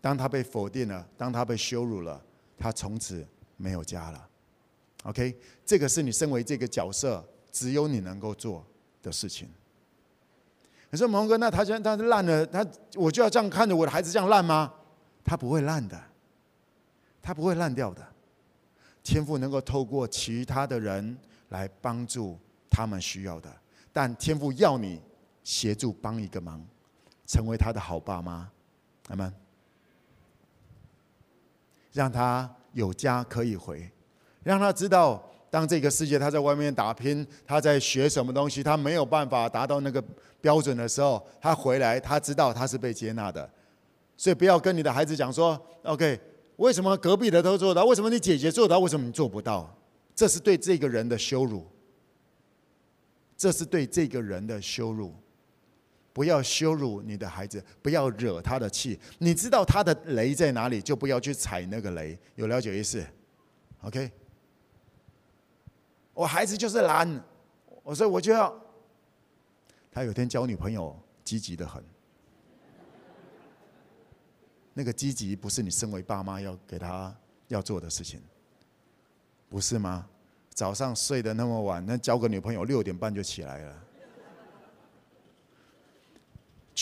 [0.00, 2.22] 当他被否定了，当他被羞辱了，
[2.58, 3.26] 他从此
[3.56, 4.28] 没有家了。
[5.04, 8.64] OK，这个是你身为这个角色，只有你能够做
[9.02, 9.48] 的事情。
[10.90, 14.72] 你说蒙哥，那他现在他是烂了，他我就要这样看着我的孩子这样烂吗？
[15.24, 16.00] 他不会烂的，
[17.22, 18.06] 他不会烂掉的。
[19.02, 21.16] 天赋能够透过其他的人
[21.48, 22.38] 来帮助
[22.68, 23.50] 他们需要的，
[23.92, 25.00] 但天赋要你
[25.42, 26.62] 协助帮一个忙，
[27.26, 28.50] 成为他的好爸妈，
[29.08, 29.32] 阿们，
[31.92, 33.90] 让他有家可以回，
[34.42, 35.22] 让他知道。
[35.52, 40.00] 当这个世界他在外面打拼，他在学什么东西，他没有办法达到那个
[40.40, 43.50] 标准的时候，他回来，他知道他是被接纳的。
[44.16, 46.20] 所以不要跟你的孩子讲说：“OK，
[46.54, 47.84] 为什么隔壁的都做到？
[47.84, 48.78] 为什么你姐姐做到？
[48.78, 49.76] 为什么你做不到？”
[50.14, 51.66] 这是对这个人的羞辱。
[53.36, 55.12] 这是对这个人的羞辱。
[56.12, 58.98] 不要羞辱你的孩子，不要惹他的气。
[59.18, 62.18] 你知道他的雷在哪里，就不要去踩那个雷。
[62.34, 63.04] 有了解意思
[63.82, 64.10] ？OK。
[66.12, 67.24] 我孩子就是懒，
[67.82, 68.54] 我说我就要。
[69.92, 71.82] 他有天交女朋友，积极的很。
[74.72, 77.14] 那个积极不是你身为爸妈要给他
[77.48, 78.20] 要做的事情，
[79.48, 80.06] 不是吗？
[80.54, 83.82] 早上睡得那么晚，那交个女朋友六点半就起来了。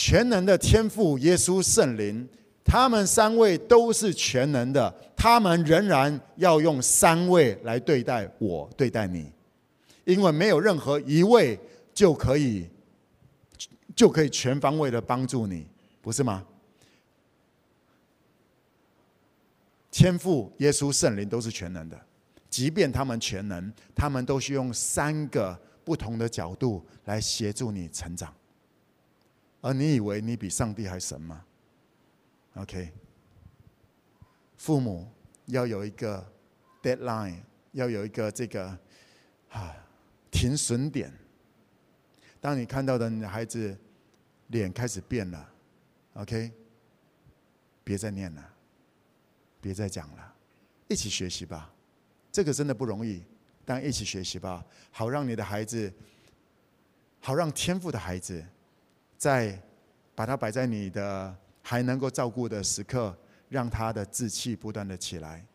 [0.01, 2.25] 全能的天父耶稣圣灵，
[2.63, 4.89] 他们三位都是全能的。
[5.13, 9.29] 他们仍然要用三位来对待我，对待你，
[10.05, 11.59] 因为没有任何一位
[11.93, 12.69] 就可以
[13.93, 15.67] 就可以全方位的帮助你，
[16.01, 16.45] 不是吗？
[19.91, 21.99] 天父、耶稣、圣灵都是全能的，
[22.49, 28.33] 即便他们全能，他们都需用三个不同的角度来协助你成长。
[29.61, 31.45] 而你以为你比上帝还神吗
[32.55, 32.91] ？OK，
[34.57, 35.11] 父母
[35.47, 36.25] 要有一个
[36.81, 37.41] deadline，
[37.73, 38.77] 要有一个这个
[39.49, 39.75] 啊
[40.31, 41.13] 停损点。
[42.39, 43.77] 当你看到的你的孩子
[44.47, 45.49] 脸开始变了
[46.13, 46.51] ，OK，
[47.83, 48.53] 别再念了，
[49.59, 50.35] 别再讲了，
[50.87, 51.73] 一起学习吧。
[52.31, 53.23] 这个真的不容易，
[53.65, 55.93] 但一起学习吧，好让你的孩子，
[57.19, 58.41] 好让天赋的孩子。
[59.19, 59.61] 在
[60.15, 63.15] 把它摆在你的还能够照顾的时刻，
[63.49, 65.45] 让他的志气不断的起来，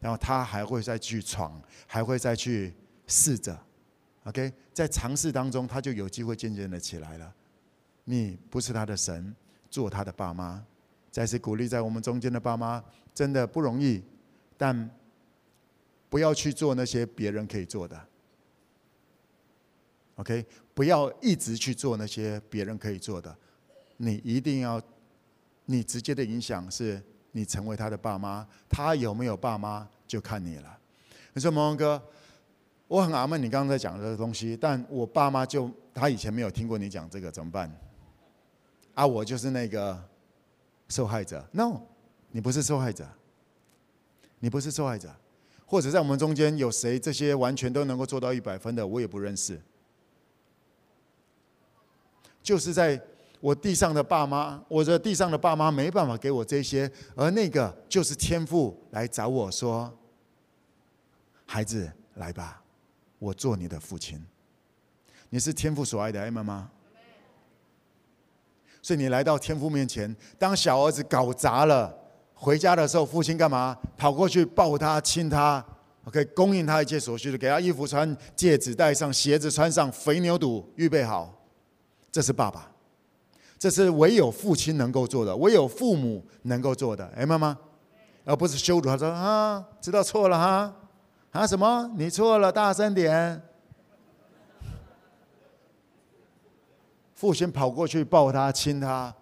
[0.00, 2.74] 然后他还会再去闯，还会再去
[3.06, 3.56] 试着
[4.24, 7.32] ，OK，在尝试当中，他就有机会渐渐的起来了。
[8.04, 9.32] 你不是他的神，
[9.70, 10.66] 做他的爸妈。
[11.12, 12.82] 再次鼓励在我们中间的爸妈，
[13.14, 14.02] 真的不容易，
[14.56, 14.90] 但
[16.10, 18.08] 不要去做那些别人可以做的。
[20.16, 20.44] OK，
[20.74, 23.34] 不要一直去做那些别人可以做的，
[23.96, 24.80] 你一定要，
[25.64, 27.02] 你直接的影响是
[27.32, 30.78] 你成为他的爸妈，他有没有爸妈就看你了。
[31.32, 32.00] 你说蒙蒙哥，
[32.88, 37.74] 我很阿闷你刚刚在讲这个东西，但我爸妈就他以前没有听过你讲这个，怎么办？
[38.92, 39.98] 啊，我就是那个
[40.90, 41.80] 受害者？No，
[42.30, 43.08] 你不是受害者，
[44.40, 45.10] 你不是受害者，
[45.64, 49.58] 或者在我们中间有谁这些完全都能够做到一百分的，我也不认识。
[52.42, 53.00] 就是在
[53.40, 59.92] 我地上的爸妈，我的地上的爸妈没办法给我这些，而那个就是天父来找我说
[61.44, 62.62] ：“孩子，来吧，
[63.18, 64.24] 我做你的父亲。
[65.28, 66.70] 你是天父所爱的爱妈妈，
[68.80, 71.92] 所以你来到天父面前，当小儿子搞砸了，
[72.34, 73.76] 回家的时候，父亲干嘛？
[73.96, 75.64] 跑过去抱他、亲他
[76.04, 81.38] ，OK，供应他一切所需的，给他衣服穿、戒指戴上、鞋子穿上、肥牛肚预备好。”
[82.12, 82.70] 这是爸爸，
[83.58, 87.06] 这是唯有父亲能够做的，唯有父母能够做的。
[87.16, 87.58] 哎，妈妈，
[88.26, 90.76] 而不是羞辱他说啊，知道错了哈，
[91.30, 91.90] 啊什么？
[91.96, 93.42] 你错了，大声点。
[97.14, 99.14] 父亲跑过去抱他亲他，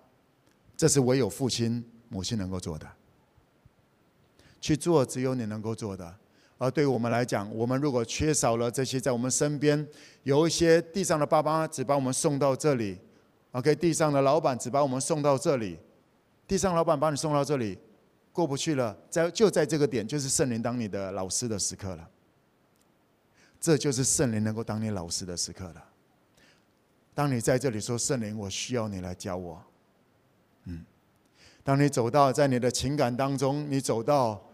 [0.76, 2.86] 这是唯有父亲母亲能够做的。
[4.60, 6.14] 去做只有你能够做的。
[6.60, 9.88] 而对我们来讲，我们如果缺少了这些，在我们身边
[10.24, 12.98] 有一些地上的爸爸只把我们送到这里
[13.52, 15.78] ，OK，地上的老板只把我们送到这里，
[16.46, 17.78] 地上老板把你送到这里，
[18.30, 22.06] 过不去了，在就在这个点，就是圣灵当你的老师的时刻了。
[23.58, 25.82] 这就是圣灵能够当你老师的时刻了。
[27.14, 29.64] 当你在这里说圣灵，我需要你来教我。
[30.64, 30.84] 嗯，
[31.64, 34.46] 当你走到在你的情感当中，你走到。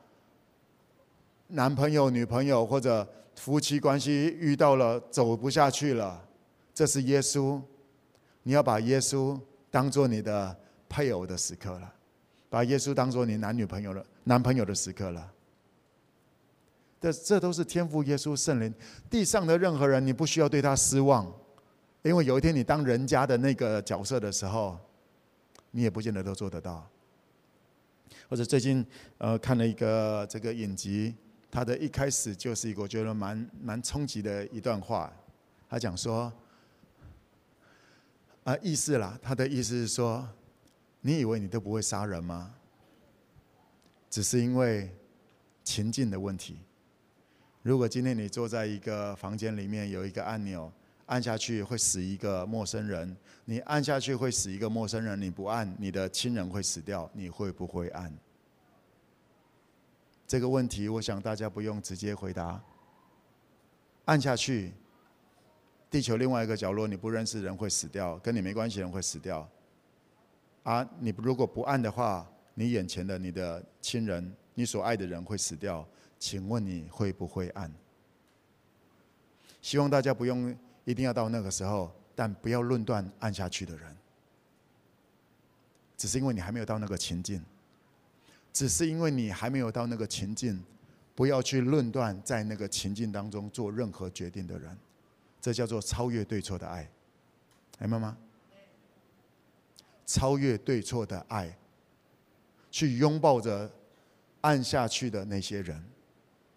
[1.48, 6.26] 男朋友、女朋友或者夫妻关系遇到了走不下去了，
[6.74, 7.60] 这是耶稣，
[8.42, 9.38] 你要把耶稣
[9.70, 10.56] 当做你的
[10.88, 11.92] 配偶的时刻了，
[12.48, 15.32] 把耶稣当做你男女朋友的男朋友的时刻了。
[17.00, 18.74] 这这都是天赋耶稣圣灵，
[19.08, 21.30] 地上的任何人你不需要对他失望，
[22.02, 24.76] 因为有一天你当人家的那个角色的时候，
[25.70, 26.84] 你也不见得都做得到。
[28.28, 28.84] 或者最近
[29.18, 31.14] 呃看了一个这个影集。
[31.56, 35.10] 他的一开始就是一个我觉得蛮蛮冲击的一段话，
[35.70, 36.30] 他讲说，
[38.44, 40.28] 啊意思啦，他的意思是说，
[41.00, 42.54] 你以为你都不会杀人吗？
[44.10, 44.94] 只是因为
[45.64, 46.58] 情境的问题。
[47.62, 50.70] 如果今天你坐在一个房间里面，有一个按钮，
[51.06, 58.12] 按下去会死一个陌生人，你按下去会死一个陌生人，你不按，你的亲人会死掉，你会不会按？
[60.26, 62.60] 这个问题，我想大家不用直接回答。
[64.06, 64.72] 按下去，
[65.90, 69.48] 地球另外一个角落，你不认识人会死掉，跟你没关系人会死掉。
[70.64, 75.86] 啊，你如果不按的话，你眼前的你的亲人，你所爱的人会死掉。
[76.18, 77.72] 请问你会不会按？
[79.60, 83.96] 希望大家不用一定要到那个时候，但不要论断按下去的人，
[85.96, 87.44] 只是因为你还没有到那个情境。
[88.56, 90.64] 只是因为你还没有到那个情境，
[91.14, 94.74] 不要去论断在那个情境当中做任何决定的人，
[95.42, 96.88] 这叫做超越对错的爱。
[97.80, 98.16] 哎，妈妈，
[100.06, 101.54] 超越对错的爱，
[102.70, 103.70] 去拥抱着
[104.40, 105.84] 按下去的那些人，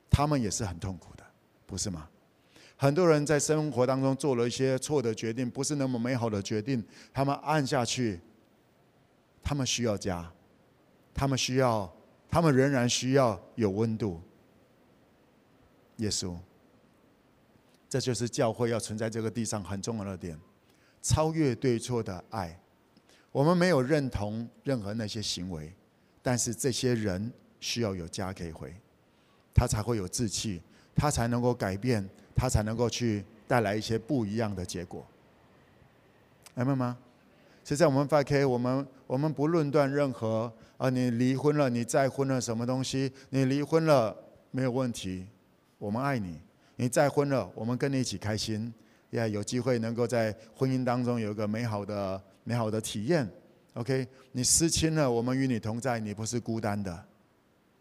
[0.09, 1.23] 他们也是很痛苦的，
[1.65, 2.07] 不是吗？
[2.77, 6.81] 很多人在生活当中做了一些错的决定，不是那么美好的决定，
[7.13, 8.21] 他们按下去，
[9.43, 10.31] 他们需要家。
[11.13, 11.91] 他们需要，
[12.29, 14.21] 他们仍然需要有温度。
[15.97, 16.35] 耶稣。
[17.89, 20.39] 这就是教会要存在这个地上很重要的点，
[21.01, 22.59] 超越对错的爱。
[23.31, 25.73] 我们没有认同任何那些行为，
[26.21, 28.71] 但是这些人需要有家可以回，
[29.55, 30.61] 他才会有志气，
[30.95, 35.03] 他才能够改变，他才能够去带来一些不一样的结果。
[36.53, 36.95] 明白吗？
[37.63, 44.17] 其实在我们 5K，我们我们不论断任何啊，你离婚了，你再婚了什么东西，你离婚了
[44.49, 45.27] 没有问题，
[45.77, 46.39] 我们爱你。
[46.77, 48.73] 你再婚了，我们跟你一起开心，
[49.11, 52.19] 也有机会能够在婚姻当中有一个美好的。
[52.45, 53.29] 美好的体验
[53.75, 54.07] ，OK？
[54.31, 57.05] 你失亲了，我们与你同在，你不是孤单的，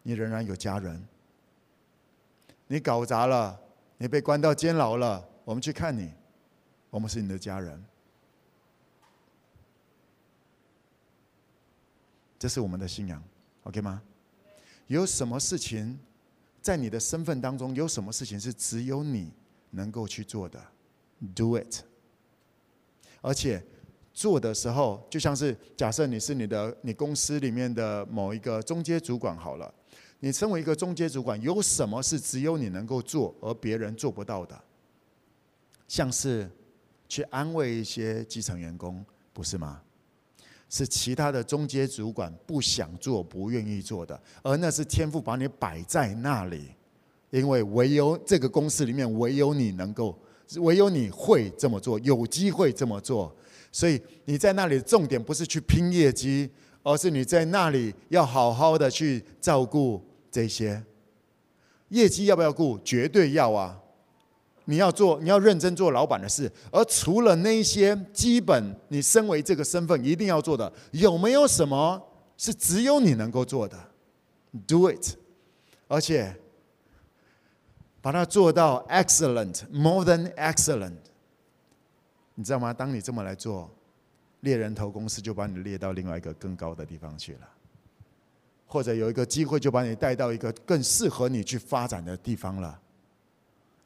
[0.02, 1.02] 你仍然有家人。
[2.66, 3.58] 你搞砸了，
[3.96, 6.12] 你被关到监牢了，我们去看你，
[6.90, 7.82] 我们是你的家人。
[12.38, 13.22] 这是我们的信仰
[13.64, 14.02] ，OK 吗？
[14.86, 15.98] 有什么事情
[16.62, 19.32] 在你的身份当中，有什么事情是只有你
[19.70, 20.62] 能够去做的
[21.34, 21.82] ？Do it，
[23.20, 23.64] 而且。
[24.10, 29.72] 做的时候，就像是假设你是你的你公司里面的某一个中阶主管好了，
[30.18, 34.60] 你身为一个中阶主管，有什么是只有你能够做而别人做不到的？
[35.86, 36.50] 像是
[37.08, 39.80] 去安慰一些基层员工，不是吗？
[40.68, 46.68] 是其他的中阶主管不想做、不愿意做的，而那是天赋把你摆在那里，
[47.30, 50.18] 因为唯有这个公司里面唯有你能够，
[50.58, 53.34] 唯有你会这么做，有机会这么做。
[53.72, 56.50] 所以你在那里重点不是去拼业绩，
[56.82, 60.82] 而是你在那里要好好的去照顾这些
[61.88, 62.78] 业绩要不要顾？
[62.84, 63.78] 绝对要啊！
[64.70, 66.50] 你要做，你要认真做老板的事。
[66.70, 71.98] 而除了那些基本，你身为这个身份一定要做的，有没有什么
[72.36, 73.78] 是只有你能够做的
[74.66, 75.16] ？Do it，
[75.86, 76.36] 而且
[78.02, 80.98] 把它做到 excellent，more than excellent。
[82.34, 82.74] 你知道吗？
[82.74, 83.70] 当你这么来做，
[84.40, 87.48] 猎人头公司就把你列到另外一个更高的地方去了，
[88.66, 92.78] 或者有一个机会就把你带到一个更适合你去发展的地方了。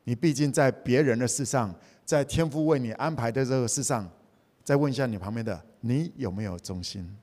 [0.05, 1.74] 你毕竟在别人的事上，
[2.05, 4.11] 在天父为你安排的这个事上，
[4.64, 7.16] 再问一下你旁边的，你有没有忠心？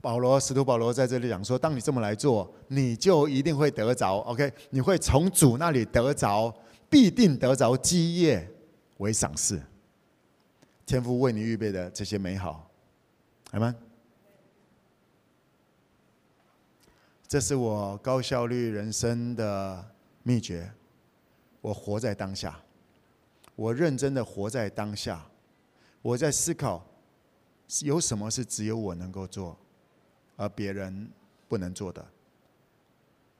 [0.00, 4.18] 保罗，使徒保罗在这里讲说，当你这么来做，你就一定会得着。
[4.18, 6.54] OK，你会从主那里得着，
[6.88, 8.50] 必定得着基业。
[8.98, 9.58] 为赏赐，
[10.84, 12.70] 天父为你预备的这些美好，
[13.50, 13.74] 好吗？
[17.26, 19.89] 这是我高效率人生的
[20.22, 20.70] 秘诀。
[21.60, 22.60] 我活在当下，
[23.54, 25.26] 我认真的活在当下。
[26.02, 26.84] 我在思考，
[27.82, 29.58] 有什么是只有我能够做，
[30.36, 31.10] 而别人
[31.48, 32.06] 不能做的？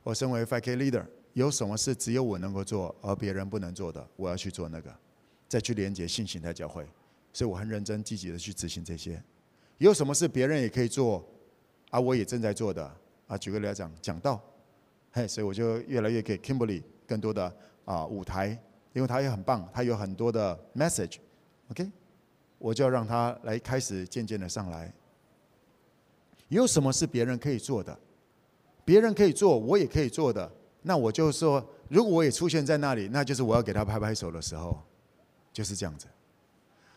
[0.03, 4.07] 我身为 5K leader，有什么是只有我能够做，而别人不能做的？
[4.17, 4.95] 我要去做那个。
[5.49, 6.87] 再去连接性形态教会，
[7.33, 9.21] 所以我很认真积极的去执行这些。
[9.79, 11.27] 有什么是别人也可以做，
[11.91, 13.37] 啊，我也正在做的啊。
[13.37, 14.41] 举个例来讲，讲道，
[15.13, 17.53] 嘿，所以我就越来越给 Kimberly 更多的
[17.85, 18.49] 啊舞台，
[18.93, 21.91] 因为他也很棒，他有很多的 message，OK，
[22.59, 24.93] 我就要让他来开始渐渐的上来。
[26.49, 27.99] 有什么是别人可以做的？
[28.85, 30.51] 别人可以做，我也可以做的，
[30.83, 34.81] 那我就说，如果我也出现在那里，那就是我要给他拍拍手的时候。
[35.53, 36.07] 就是这样子。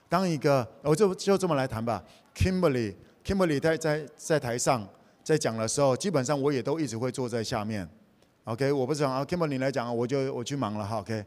[0.07, 2.05] 当一个，我就就这么来谈吧。
[2.35, 4.87] Kimberly，Kimberly 在在在台上
[5.23, 7.89] 在讲的时候，基本上我也都一直会坐在下面。
[8.45, 10.99] OK，我不是讲啊，Kimberly 来讲，我就我去忙了哈。
[10.99, 11.25] OK，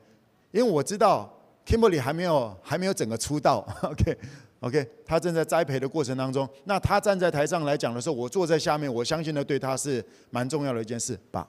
[0.51, 1.33] 因为我知道
[1.65, 3.67] Kimberly 还没有还没有整个出道。
[3.83, 6.47] OK，OK，他正在栽培的过程当中。
[6.65, 11.49] 那他站在台上来讲的时候，我坐在下面，我相信呢，对他是蛮重要的一件事吧。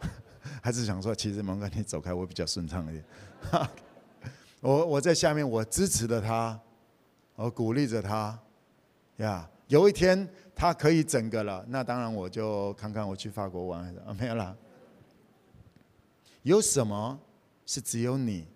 [0.62, 3.04] 还是想说，其实蒙哥你走开，我比较顺畅一点。
[4.62, 6.58] 我我在下面，我支持着他，
[7.34, 8.38] 我鼓励着他，
[9.18, 14.56] 呀，有一天他可以整个了，那当然我就看看我去法国玩啊，没有啦。
[16.42, 17.18] 有什么
[17.66, 18.46] 是只有你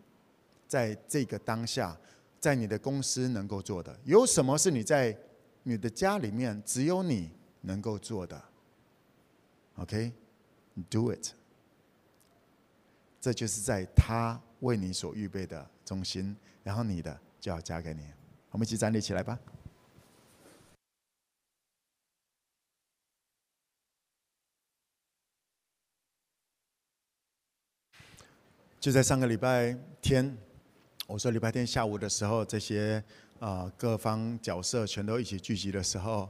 [0.67, 1.97] 在这个当下，
[2.39, 3.99] 在你的公司能够做的？
[4.05, 5.17] 有什么是你在
[5.63, 7.31] 你的家里面只有你
[7.63, 8.41] 能够做的
[9.77, 11.33] ？OK，do it。
[13.21, 18.03] 这就是在他为你所预备的中心，然后你的就要加给你。
[18.51, 19.39] 我们一起站立起来吧。
[28.81, 30.39] 就在上个礼拜天，
[31.09, 33.03] 我说礼拜天下午的时候，这些
[33.41, 36.29] 啊各方角色全都一起聚集的时候，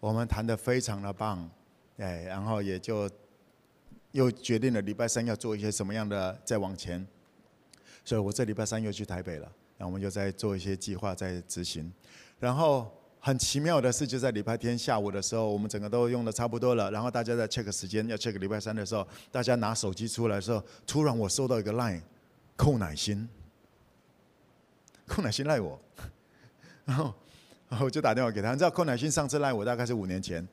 [0.00, 1.48] 我们谈得非常的棒，
[1.98, 3.08] 哎，然后也就
[4.12, 7.06] 又决定了礼拜三要做一些什么样的再往前，
[8.02, 11.92] 所以我这礼拜三又去台北了，然后我们又在做一些计划在执行，
[12.38, 12.90] 然后
[13.20, 22.00] 很奇妙的是，就在礼拜天下午的时候，我们整个都用的差不多了，然后大家在 check 时间要 check 礼拜三的时候，大家拿手机出来的时候，突然我收到一个 line，
[22.56, 23.28] 寇乃馨，
[25.06, 25.78] 寇乃馨赖我，
[26.86, 27.14] 然后
[27.68, 30.46] 然后我就打电话给他，你知道寇乃馨上次赖我大概是五年前。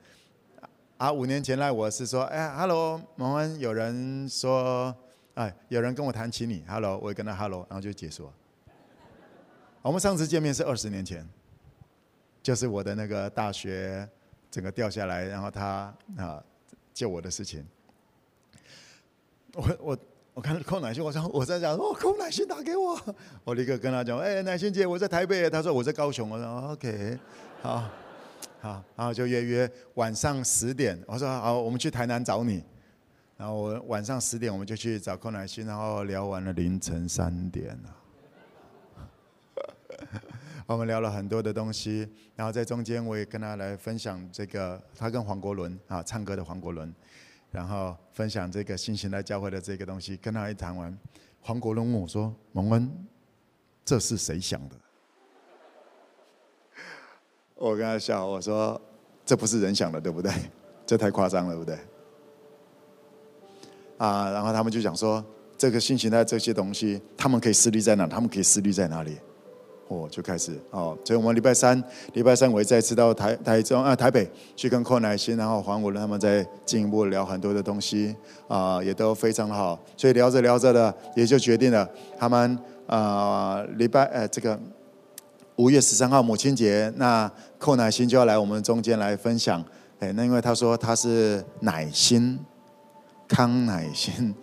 [0.98, 4.96] 啊，五年前赖我是说，哎，Hello，蒙恩，有人说，
[5.36, 8.34] 哎，有人跟我谈起你，Hello，我也跟他 Hello，然后就结束了。
[9.84, 11.24] 我们上次见面是二十年前，
[12.48, 14.08] 就是我的那个大学
[14.50, 16.42] 整个掉下来，然后他啊
[16.94, 17.62] 救我的事情。
[19.52, 19.98] 我我
[20.36, 22.98] 我看寇乃馨，我说我在讲，哦，寇乃馨打给我，
[23.44, 27.20] 我立刻跟他讲，哎，乃馨姐，我在台北，他说我在高雄，我说 OK，
[27.62, 27.84] 好。
[28.62, 30.98] 好，然后就约约晚上十点。
[31.06, 32.64] 我说好，我们去台南找你。
[33.36, 37.97] 然后我晚上十点，我们就去找寇乃馨，然后聊完了凌晨三点了。
[40.68, 42.06] 我们聊了很多的东西，
[42.36, 46.94] 然后在中间我也跟他来分享这个，他跟黄国伦啊唱歌的黄国伦，
[47.52, 50.18] 然后分享这个新型的教会的这个东西。
[50.18, 50.96] 跟他一谈完，
[51.40, 52.92] 黄国伦问我说：“蒙恩，
[53.86, 54.76] 这是谁想的？”
[57.56, 58.80] 我跟他笑，我说
[59.26, 60.30] ：“这不是人想的，对不对？
[60.86, 61.78] 这太夸张了，对不对？”
[64.00, 65.26] 啊，然后他们就讲说
[65.58, 68.06] ：“这个新形态这些东西，他们可以施力在哪？
[68.06, 69.18] 他们可以施力在哪里？”
[69.88, 71.82] 我就开始哦，所以我们礼拜三，
[72.14, 78.16] 礼拜三我会再次到台台中啊台北去跟寇乃馨，然后黄国伦他们再进一步聊很多的东西
[78.48, 79.80] 啊，也都非常好。
[79.96, 84.60] 所以聊着聊着的，也就决定了他们啊礼拜呃这个。
[85.58, 87.28] 五月十三号母亲节，那
[87.58, 89.60] 寇乃馨就要来我们中间来分享。
[89.98, 92.38] 哎，那因为他说他是乃馨，
[93.28, 94.36] 康乃馨，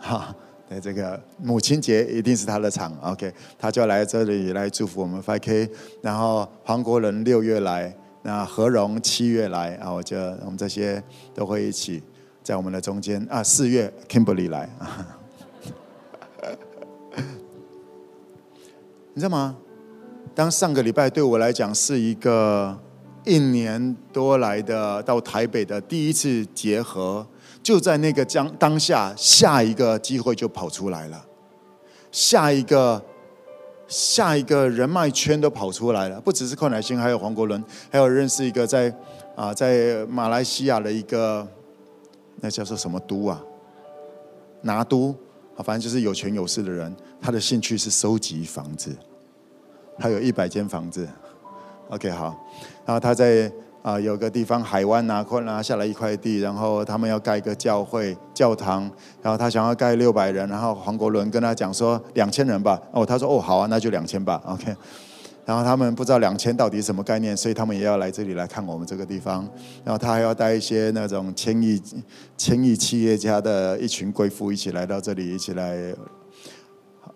[0.00, 0.34] 哈，
[0.68, 2.92] 对，这个母亲节一定是他的场。
[3.02, 5.70] OK，他就要来这里来祝福我们 5K。
[6.02, 11.02] 然后黄国伦六月来，那何荣七月来，啊，我就我们这些
[11.32, 12.02] 都会一起
[12.42, 13.24] 在我们的中间。
[13.30, 14.68] 啊，四月 Kimberly 来，
[19.14, 19.56] 你知道吗？
[20.34, 22.78] 当上个礼拜对我来讲是一个
[23.24, 27.26] 一年多来的到台北的第一次结合，
[27.66, 31.26] 就在那个将当下，下一个机会就跑出来了，
[32.12, 33.02] 下一个
[33.88, 37.60] 下一个人脉圈都跑出来了，不只是寇乃馨，还有黄国伦，
[37.90, 38.94] 还有认识一个在
[39.34, 41.44] 啊在马来西亚的一个
[42.36, 43.42] 那叫做什么都啊？
[44.62, 45.12] 拿都？
[45.56, 48.96] 啊，反正就是有权有势的人，他的兴趣是收集房子。
[49.98, 51.04] 他有一百间房子
[51.88, 52.26] ，OK 好，
[52.84, 53.50] 然后他在
[53.86, 58.90] 啊、有个地方海湾拿块拿下来一块地，然后他们要盖一个教会教堂，
[59.22, 64.74] 然后他想要盖六百人，然后黄国伦跟他讲说两千人吧，哦他说哦好啊那就两千吧，OK，
[65.44, 69.48] 然后他们不知道两千到底什么概念，所以他们也要来这里来看我们这个地方，
[69.84, 71.80] 然后他还要带一些那种千亿
[72.36, 75.94] 千亿企业家的一群贵妇一起来到这里一起来。
[77.00, 77.14] 好，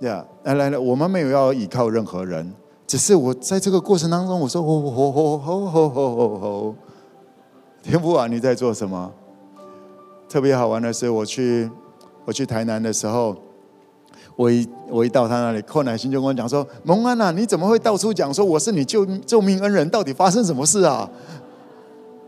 [0.00, 2.52] 呀，来来来，我们没有要依靠任何人，
[2.90, 6.74] 只是我在这个过程当中，我说，吼吼吼吼吼吼吼吼，
[7.84, 9.08] 天父啊，你在做什么？
[10.28, 11.70] 特别好玩的是，我去
[12.24, 13.36] 我去台南的时候，
[14.34, 19.88] 我一我一到他那里，寇乃馨就跟我讲说，蒙安啊，你怎么会到处讲说我是你救救命恩人？
[19.88, 21.08] 到底发生什么事啊？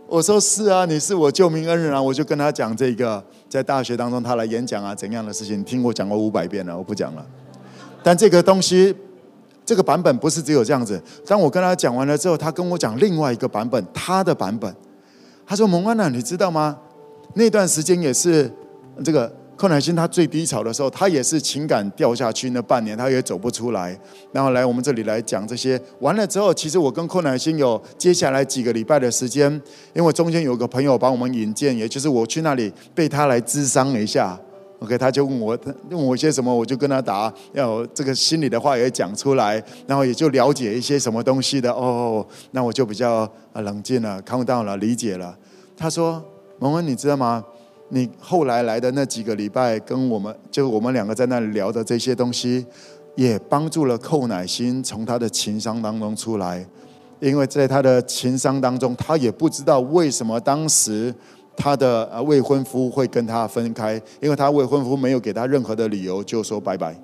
[0.06, 2.00] 我说是啊，你是我救命恩人啊！
[2.00, 7.26] 我就跟他讲这个，在大学当中他来演讲啊，怎样的事情，听我讲过五百遍了，我不讲了。
[8.00, 8.94] 但这个东西，
[9.64, 11.00] 这个版本不是只有这样子。
[11.26, 14.74] 当我跟他讲完了之后，他跟我讲另外一个版本，他的版本。
[15.46, 16.78] 他说：“蒙安娜，你知道吗？
[17.34, 18.50] 那段时间也是
[19.04, 23.98] 这个寇乃馨他最低潮的时候，他也是情感掉下去那半年，他也走不出来。
[24.32, 25.80] 然后来我们这里来讲这些。
[26.00, 29.60] 完了之后，其实我跟寇乃馨有接下来几个礼拜的时间，
[29.94, 34.38] 因为中间有个朋友帮我们引荐，也就是我去那里被他来咨商一下。”
[34.82, 41.72] OK，他就问我，他问我一些什么，我就跟他答，要这个心里的话也讲出来，然后也就了解一些什么东西的。
[41.72, 45.38] 哦，那我就比较冷静了，calm down 了，理解了。
[45.76, 46.20] 他说
[46.58, 47.44] ：“蒙恩，你知道吗？
[47.90, 52.66] 你后来来的那几个礼拜，跟我们就我们两个在那里聊的这些东西，
[53.14, 56.66] 也帮助了寇乃馨从他的情商当中出来，
[57.20, 61.14] 因为在他的情商当中，他也不知道为什么当时。”
[61.56, 66.96] 他的呃未婚夫会跟他分开，因为他未婚夫没有给他任何的理由，就说拜拜。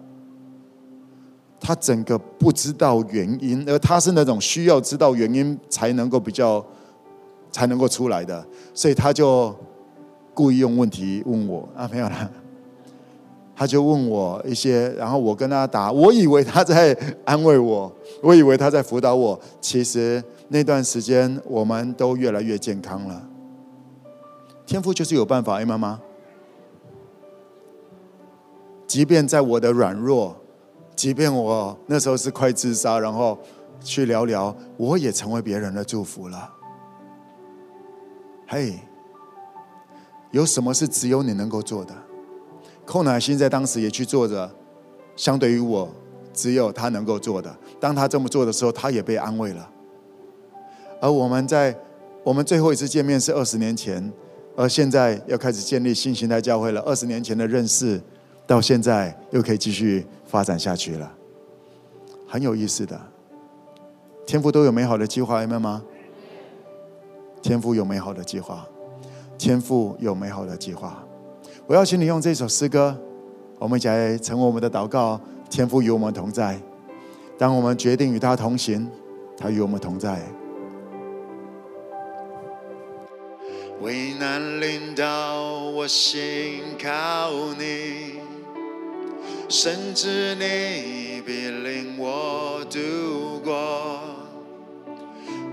[1.60, 6.64] 他整个不知道原因，而他是那种需要知道原因才能够比较
[7.50, 9.54] 才能够出来的，所以他就
[10.32, 12.30] 故意用问题问我啊，没有啦。
[13.56, 17.92] 他就问我一些，然后我跟他答，我以为他在安慰我，
[18.22, 19.38] 我以为他在辅导我。
[19.60, 23.20] 其实那段时间我们都越来越健康了。
[24.68, 25.98] 天父就是有办法，哎，妈妈。
[28.86, 30.36] 即便在我的软弱，
[30.94, 33.38] 即便我那时候是快自杀，然后
[33.80, 36.52] 去聊聊，我也成为别人的祝福了。
[38.46, 38.78] 嘿，
[40.32, 41.94] 有什么是只有你能够做的？
[42.84, 44.50] 寇乃馨在当时也去做着，
[45.16, 45.88] 相对于我，
[46.34, 47.56] 只有他能够做的。
[47.80, 49.70] 当他这么做的时候，他也被安慰了。
[51.00, 51.74] 而我们在
[52.22, 54.12] 我们最后一次见面是二十年前，
[54.58, 56.80] 而现在要开始建立新形态教会了。
[56.80, 58.00] 二十年前的认识，
[58.44, 61.08] 到现在又可以继续发展下去了，
[62.26, 63.00] 很有意思的。
[64.26, 65.84] 天父都有美好的计划，明白吗？
[67.40, 68.66] 天父有美好的计划，
[69.38, 71.04] 天父有美好的计划。
[71.68, 72.98] 我邀请你用这首诗歌，
[73.60, 75.20] 我们一起来成为我们的祷告。
[75.48, 76.60] 天父与我们同在，
[77.38, 78.90] 当我们决定与他同行，
[79.36, 80.20] 他与我们同在。
[83.80, 88.20] 危难临到，我心靠你，
[89.48, 94.00] 甚至你必领我度过，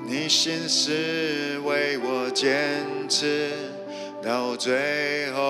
[0.07, 3.51] 你心是为我坚持。
[4.23, 5.43] 到最后，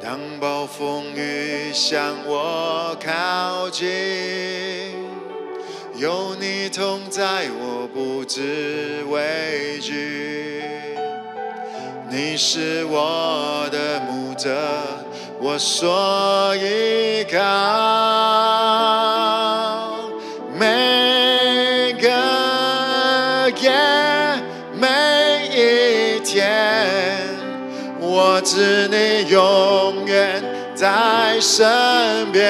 [0.00, 3.88] 当暴风雨向我靠近，
[5.96, 10.64] 有你同在，我不知畏惧。
[12.08, 14.56] 你是我的牧者，
[15.38, 17.38] 我所依靠。
[20.58, 22.08] 每个
[23.60, 23.70] 夜，
[24.74, 24.88] 每
[25.52, 27.18] 一天，
[28.00, 30.42] 我知你永远
[30.74, 32.42] 在身边，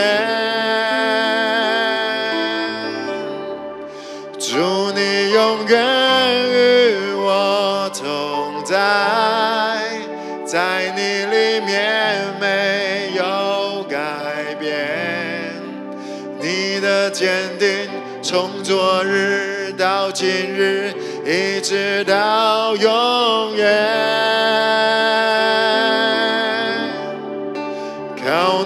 [18.73, 20.95] 昨日到今日，
[21.27, 23.69] 一直到永远。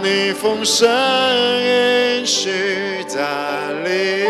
[0.03, 0.89] 你丰盛
[1.59, 3.25] 应许站
[3.85, 4.25] 立，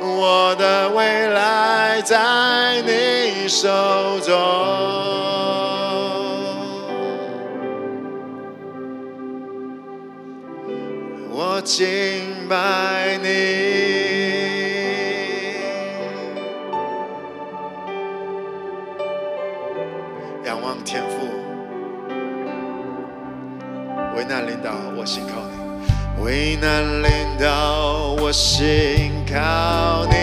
[0.00, 3.68] 我的未来在你手
[4.20, 4.34] 中，
[11.30, 12.56] 我敬拜
[25.02, 30.14] 我心靠你；危难临到，我心靠你。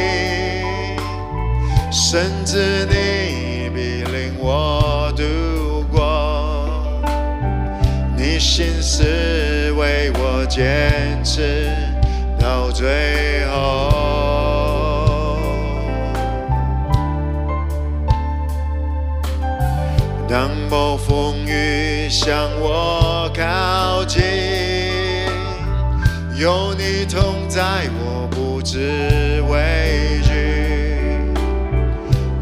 [1.91, 7.03] 甚至你必领我度过，
[8.15, 11.69] 你心是为我坚持
[12.39, 13.89] 到最后。
[20.29, 22.98] 当暴风雨向我
[26.39, 30.31] 有你同在，我不知畏惧。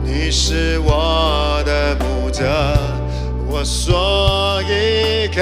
[0.04, 2.46] 你是我的牧者，
[3.48, 5.42] 我所依靠。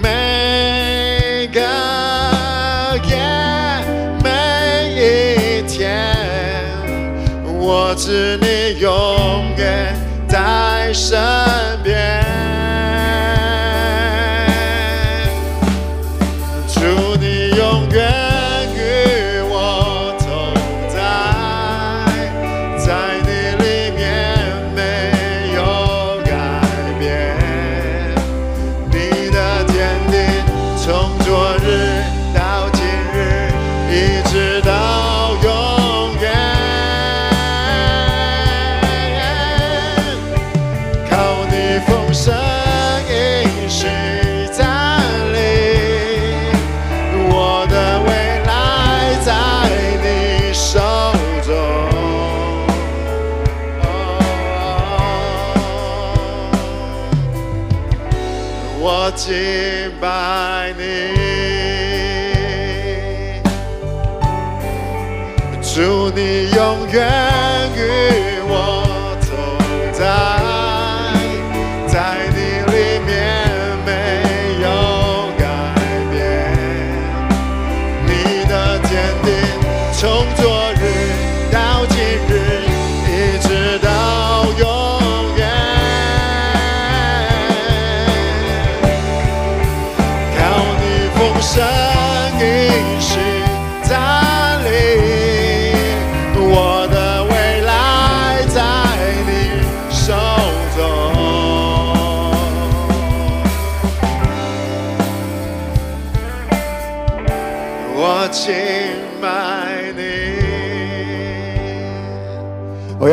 [0.00, 1.60] 每个
[3.06, 3.18] 夜，
[4.24, 4.30] 每
[4.94, 6.16] 一天，
[7.44, 8.88] 我知你永
[9.58, 9.94] 远
[10.26, 11.49] 在身。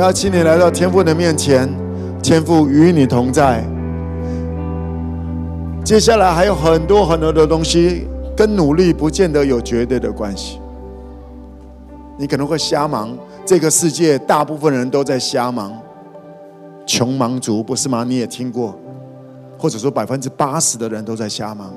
[0.08, 1.70] 邀请你来到天父的面前，
[2.24, 3.62] 天父与你同在。
[5.84, 10.62] 接下来还有很多很多的东西，跟努力不见得有绝对的关系。
[12.18, 15.78] 你可能会瞎忙，这个世界大部分人都在瞎忙，
[16.86, 18.06] 穷忙族不是吗？
[18.08, 18.80] 你也听过，
[19.58, 21.74] 或者说百分之八十的人都在瞎忙。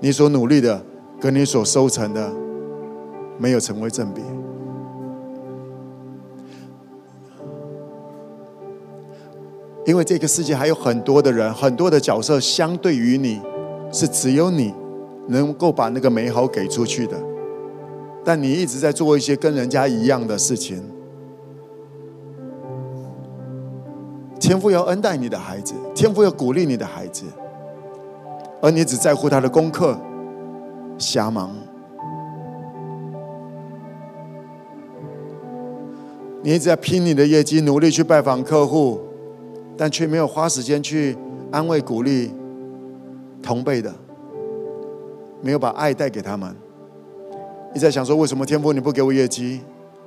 [0.00, 0.82] 你所努力的，
[1.20, 2.28] 跟你所收成的，
[3.38, 4.20] 没有成为正比。
[9.86, 13.40] 因为这个世界还有很多的人，很多的角色，相对于你，
[13.92, 14.72] 是只有你
[15.28, 17.16] 能够把那个美好给出去的。
[18.24, 20.82] 但你一直在做一些跟人家一样的事情。
[24.40, 27.24] 天父要恩待你的孩子，天父要鼓励你的孩子，
[28.62, 29.98] 而你只在乎他的功课，
[30.96, 31.54] 瞎忙。
[36.42, 39.00] 你一直在拼你的业绩，努力去拜访客户。
[39.76, 41.16] 但却没有花时间去
[41.50, 42.32] 安慰、鼓励
[43.42, 43.92] 同辈的，
[45.42, 46.54] 没有把爱带给他们。
[47.72, 49.60] 你在想说，为什么天父你不给我业绩？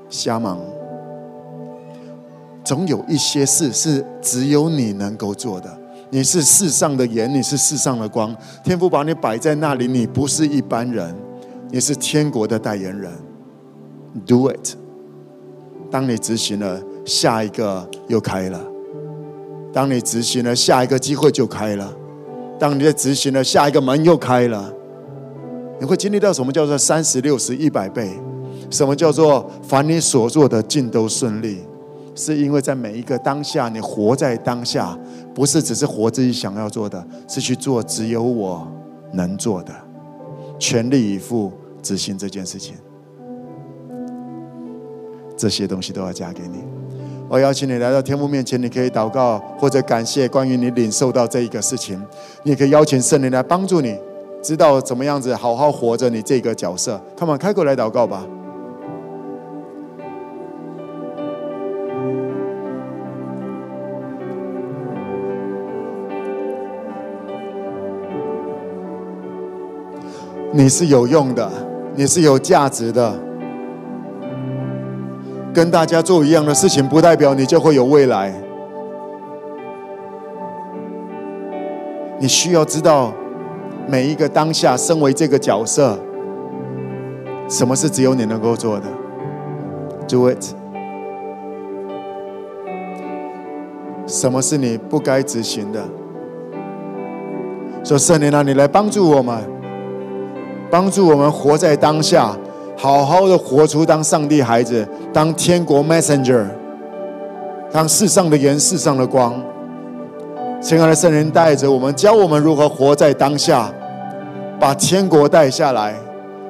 [0.09, 0.59] 瞎忙。
[2.63, 5.77] 总有一些事是只有你能够做的。
[6.09, 8.33] 你是世上的盐，你是世上的光。
[8.63, 11.13] 天父把你摆在那里，你不是一般人，
[11.69, 13.11] 你是天国的代言人。
[14.25, 14.75] Do it。
[15.91, 18.59] 当你执行了，下一个又开了。
[19.77, 21.85] 当你执行了，下一个机会就开了；
[22.57, 24.73] 当你在执行了，下一个门又开了。
[25.79, 28.19] 你会经历到什么叫做三十六十一百倍？
[28.71, 31.59] 什么叫做凡你所做的尽都顺利？
[32.15, 34.97] 是因为在每一个当下，你活在当下，
[35.35, 38.67] 不是只是活自己想要做的，是去做只有我
[39.13, 39.71] 能做的，
[40.57, 41.51] 全力以赴
[41.83, 42.73] 执行这件事情。
[45.37, 46.76] 这些东西都要加给你。
[47.29, 52.01] 我邀请你来到天父面前，你可以祷告或者感谢关于你领受到这一个事情。
[52.43, 53.97] 你也可以邀请圣灵来帮助你，
[54.41, 56.99] 知道怎么样子好好活着你这个角色。
[57.17, 58.25] Come on，开口来祷告吧。
[70.53, 71.51] 你是有用的，
[71.93, 73.26] 你是有价值的。
[75.57, 78.31] 跟大家做一样的事情，不代表你就会有未来。
[82.19, 83.11] 你需要知道，
[83.87, 85.97] 每一个当下，身为这个角色，
[87.49, 88.85] 什么是只有你能够做的
[90.07, 90.45] ？Do it。
[94.05, 95.83] 什么是你不该执行的？
[97.83, 99.43] 说圣灵啊，你来帮助我们，
[100.69, 102.37] 帮助我们活在当下。
[102.77, 106.45] 好好的活出当上帝孩子，当天国 messenger，
[107.71, 109.33] 当世上的盐，世上的光。
[110.61, 113.73] 亲爱的圣人带着我们，教我们如何活在当下，
[114.59, 115.95] 把天国带下来，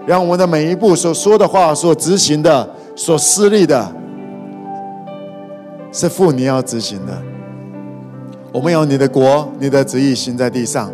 [0.06, 3.90] 让我们的每一步所说的话、所执行的、所施力的，
[5.94, 7.14] 是父你要执行的。
[8.52, 10.92] 我们有你的国，你的旨意行在地上。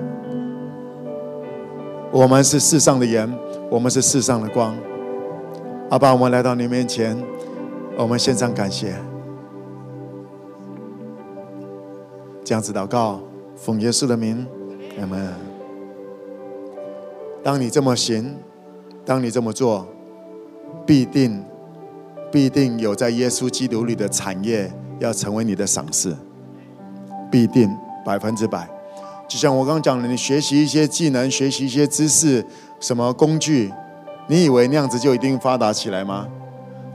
[2.11, 3.27] 我们是世上的盐，
[3.71, 4.75] 我们是世上的光。
[5.93, 7.15] 阿爸，我们来到你面前，
[7.95, 8.95] 我们献上感谢。
[12.43, 13.21] 这样子祷告，
[13.55, 14.43] 奉耶稣的名，
[14.99, 15.31] 阿门。
[17.43, 18.35] 当你这么行，
[19.05, 19.87] 当你这么做，
[20.83, 21.45] 必定
[22.31, 26.17] 必定有在耶稣基督里的产业要成为你的赏赐，
[27.29, 27.69] 必定
[28.03, 28.67] 百分之百。
[29.27, 32.43] 就像我刚刚讲的，你学习一些技能，学习一些知识，
[32.79, 33.71] 什么工具。
[34.27, 36.27] 你以为那样子就一定发达起来吗？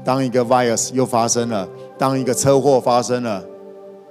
[0.05, 1.69] 当一个 virus 又发生了，
[1.99, 3.45] 当一个车祸发生了，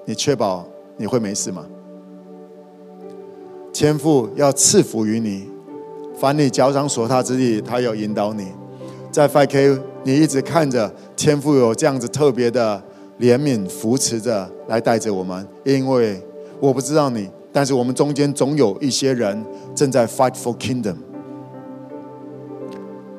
[0.06, 0.65] 你确保
[0.98, 1.65] 你会没事吗？
[3.73, 5.48] 天父要赐福于你，
[6.19, 8.48] 凡你脚掌所踏之地，他要引导你。
[9.11, 12.81] 在 5K 你一直看着天父有这样子特别的
[13.19, 16.22] 怜悯扶持着来带着我们，因为
[16.60, 20.95] 我不知道你，但是我们中间总有一些人正在 fight for kingdom，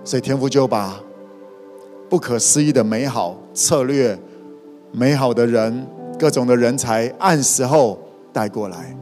[0.08, 0.98] 所以天父就把
[2.08, 4.18] 不可思议的美好策略、
[4.90, 5.86] 美好的人、
[6.18, 7.98] 各种的人才，按时候
[8.32, 8.96] 带过来，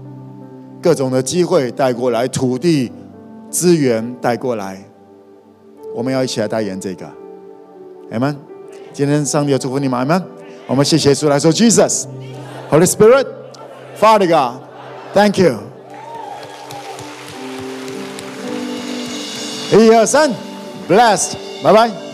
[0.83, 2.91] 各种的机会带过来，土地
[3.49, 4.85] 资源带过来，
[5.95, 7.07] 我们要一起来代言这个，
[8.11, 8.37] 阿门。
[8.93, 10.21] 今天上帝要祝福你们，阿门。
[10.67, 15.55] 我们谢谢主来说，Jesus，Holy Spirit，Father God，Thank you。
[19.71, 20.33] 一二三。
[20.89, 22.06] ，Blessed，拜拜。